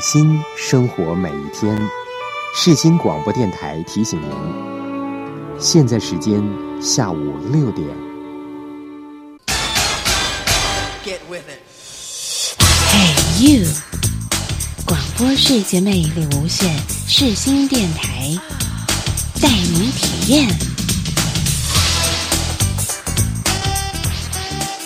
[0.09, 1.76] 心生活每一天，
[2.54, 4.30] 世新广播电台提醒您，
[5.59, 6.40] 现在时间
[6.80, 7.88] 下午六点。
[12.92, 13.66] Hey you，
[14.86, 16.72] 广播世界魅力无限，
[17.09, 18.32] 世新电台
[19.42, 20.75] 带您体验。